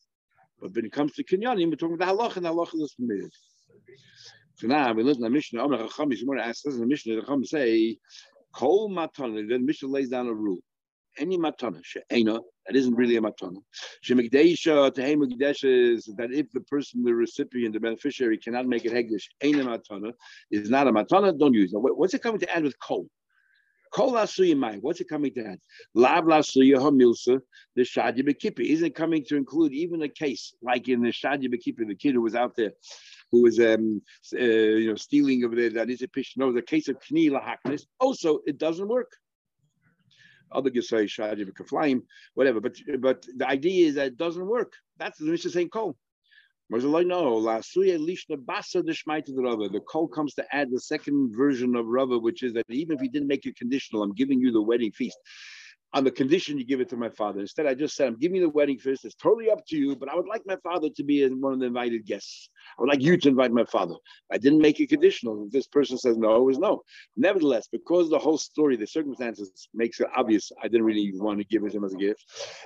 But 0.59 0.75
when 0.75 0.85
it 0.85 0.91
comes 0.91 1.13
to 1.13 1.23
Kinyanim, 1.23 1.69
we're 1.69 1.75
talking 1.75 1.95
about 1.95 2.15
the 2.15 2.23
halach, 2.23 2.35
and 2.35 2.45
the 2.45 2.49
halach 2.49 2.73
is 2.73 2.93
permitted. 2.93 3.31
So 4.55 4.67
now 4.67 4.93
we 4.93 5.03
to 5.03 5.13
the 5.15 5.29
Mishnah. 5.29 5.63
Omer 5.63 5.87
Chacham, 5.87 6.11
want 6.25 6.39
to 6.39 6.45
ask 6.45 6.65
in 6.65 6.79
the 6.79 6.85
Mishnah, 6.85 7.15
the 7.15 7.21
Chacham 7.21 7.43
say, 7.43 7.97
Kol 8.53 8.89
matana. 8.89 9.47
Then 9.47 9.65
Mishnah 9.65 9.89
lays 9.89 10.09
down 10.09 10.27
a 10.27 10.33
rule. 10.33 10.59
Any 11.17 11.37
matana 11.37 11.81
she'ena 11.83 12.39
that 12.65 12.75
isn't 12.75 12.95
really 12.95 13.17
a 13.17 13.21
matana. 13.21 13.57
Shemikdeisha 14.05 14.91
tehei 14.91 15.65
is 15.65 16.05
that 16.17 16.31
if 16.31 16.51
the 16.51 16.61
person, 16.61 17.03
the 17.03 17.13
recipient, 17.13 17.73
the 17.73 17.79
beneficiary 17.79 18.37
cannot 18.37 18.65
make 18.65 18.85
it 18.85 18.93
hegdish, 18.93 19.25
ena 19.41 19.65
matana 19.65 20.13
is 20.51 20.69
not 20.69 20.87
a 20.87 20.91
matana. 20.91 21.37
Don't 21.37 21.53
use 21.53 21.73
it. 21.73 21.79
What's 21.79 22.13
it 22.13 22.23
coming 22.23 22.39
to 22.39 22.55
add 22.55 22.63
with 22.63 22.79
kol? 22.79 23.07
Kol 23.93 24.13
asuyimai. 24.13 24.77
What's 24.79 25.01
it 25.01 25.09
coming 25.09 25.33
to 25.33 25.45
add? 25.45 25.59
Lav 25.93 26.23
lasuya 26.23 26.77
hamilsa 26.77 27.41
the 27.75 27.81
shadi 27.81 28.19
bekipi. 28.19 28.67
Isn't 28.67 28.87
it 28.87 28.95
coming 28.95 29.25
to 29.25 29.35
include 29.35 29.73
even 29.73 30.01
a 30.03 30.07
case 30.07 30.53
like 30.61 30.87
in 30.87 31.01
the 31.01 31.09
shadi 31.09 31.47
bekipi, 31.53 31.85
the 31.85 31.95
kid 31.95 32.13
who 32.13 32.21
was 32.21 32.35
out 32.35 32.55
there 32.55 32.71
who 33.31 33.43
was 33.43 33.59
um, 33.59 34.01
uh, 34.33 34.37
you 34.37 34.89
know 34.89 34.95
stealing 34.95 35.43
of 35.43 35.55
the 35.55 35.69
that 35.69 35.89
is 35.89 36.01
a 36.01 36.07
pish. 36.07 36.33
No, 36.37 36.51
the 36.51 36.61
case 36.61 36.87
of 36.87 36.97
kni 36.99 37.31
lahaknis. 37.31 37.83
Also, 37.99 38.39
it 38.45 38.57
doesn't 38.57 38.87
work. 38.87 39.11
Other 40.51 40.69
say 40.81 41.05
shadi 41.05 41.45
kaflaim, 41.51 42.01
whatever. 42.33 42.59
But 42.59 42.77
but 42.99 43.25
the 43.37 43.47
idea 43.47 43.87
is 43.87 43.95
that 43.95 44.07
it 44.07 44.17
doesn't 44.17 44.45
work. 44.45 44.73
That's 44.97 45.17
the 45.17 45.25
Mishnah 45.25 45.51
saying 45.51 45.69
kol. 45.69 45.97
The 46.69 46.79
call 49.85 50.07
comes 50.07 50.33
to 50.35 50.55
add 50.55 50.71
the 50.71 50.79
second 50.79 51.35
version 51.35 51.75
of 51.75 51.85
Rava, 51.85 52.17
which 52.17 52.43
is 52.43 52.53
that 52.53 52.65
even 52.69 52.95
if 52.95 53.01
he 53.01 53.09
didn't 53.09 53.27
make 53.27 53.45
it 53.45 53.57
conditional, 53.57 54.03
I'm 54.03 54.13
giving 54.13 54.39
you 54.39 54.53
the 54.53 54.61
wedding 54.61 54.93
feast 54.93 55.17
on 55.93 56.03
the 56.03 56.11
condition 56.11 56.57
you 56.57 56.65
give 56.65 56.79
it 56.79 56.89
to 56.89 56.95
my 56.95 57.09
father. 57.09 57.41
Instead, 57.41 57.65
I 57.65 57.73
just 57.73 57.95
said, 57.95 58.07
I'm 58.07 58.17
giving 58.17 58.37
you 58.37 58.43
the 58.43 58.49
wedding 58.49 58.77
feast. 58.77 59.03
It's 59.03 59.15
totally 59.15 59.49
up 59.49 59.65
to 59.67 59.77
you, 59.77 59.95
but 59.95 60.09
I 60.09 60.15
would 60.15 60.27
like 60.27 60.41
my 60.45 60.55
father 60.63 60.89
to 60.95 61.03
be 61.03 61.27
one 61.27 61.53
of 61.53 61.59
the 61.59 61.65
invited 61.65 62.05
guests. 62.05 62.49
I 62.77 62.81
would 62.81 62.89
like 62.89 63.01
you 63.01 63.17
to 63.17 63.29
invite 63.29 63.51
my 63.51 63.65
father. 63.65 63.95
I 64.31 64.37
didn't 64.37 64.61
make 64.61 64.79
it 64.79 64.89
conditional. 64.89 65.45
If 65.45 65.51
this 65.51 65.67
person 65.67 65.97
says 65.97 66.17
no, 66.17 66.35
it 66.37 66.43
was 66.43 66.59
no. 66.59 66.81
Nevertheless, 67.17 67.67
because 67.71 68.09
the 68.09 68.19
whole 68.19 68.37
story, 68.37 68.77
the 68.77 68.87
circumstances 68.87 69.67
makes 69.73 69.99
it 69.99 70.07
obvious, 70.15 70.51
I 70.63 70.67
didn't 70.67 70.85
really 70.85 71.11
want 71.15 71.39
to 71.39 71.45
give 71.45 71.63
it 71.63 71.71
to 71.71 71.77
him 71.77 71.83
as 71.83 71.93
a 71.93 71.97
gift. 71.97 72.23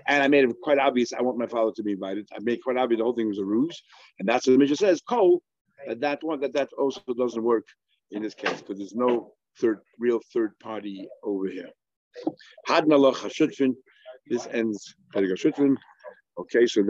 And 0.07 0.21
I 0.21 0.27
made 0.27 0.47
it 0.47 0.55
quite 0.61 0.77
obvious 0.77 1.11
I 1.11 1.21
want 1.21 1.39
my 1.39 1.47
father 1.47 1.71
to 1.75 1.83
be 1.83 1.93
invited. 1.93 2.27
I 2.33 2.39
made 2.41 2.61
quite 2.63 2.77
obvious 2.77 2.99
the 2.99 3.03
whole 3.03 3.15
thing 3.15 3.27
was 3.27 3.39
a 3.39 3.45
ruse. 3.45 3.81
And 4.19 4.27
that's 4.27 4.45
what 4.45 4.53
the 4.53 4.59
Mishnah 4.59 4.75
says, 4.75 5.01
that, 5.87 6.01
that 6.01 6.23
one, 6.23 6.39
that 6.41 6.53
that 6.53 6.69
also 6.77 7.01
doesn't 7.17 7.43
work 7.43 7.67
in 8.11 8.21
this 8.21 8.33
case, 8.33 8.61
because 8.61 8.77
there's 8.77 8.95
no 8.95 9.33
third 9.59 9.79
real 9.99 10.19
third 10.33 10.57
party 10.59 11.07
over 11.23 11.47
here. 11.47 11.69
Hadnalach 12.67 13.15
Hashutfin. 13.15 13.75
This 14.27 14.47
ends. 14.47 14.95
Okay, 15.15 16.65
so 16.65 16.81
then. 16.81 16.83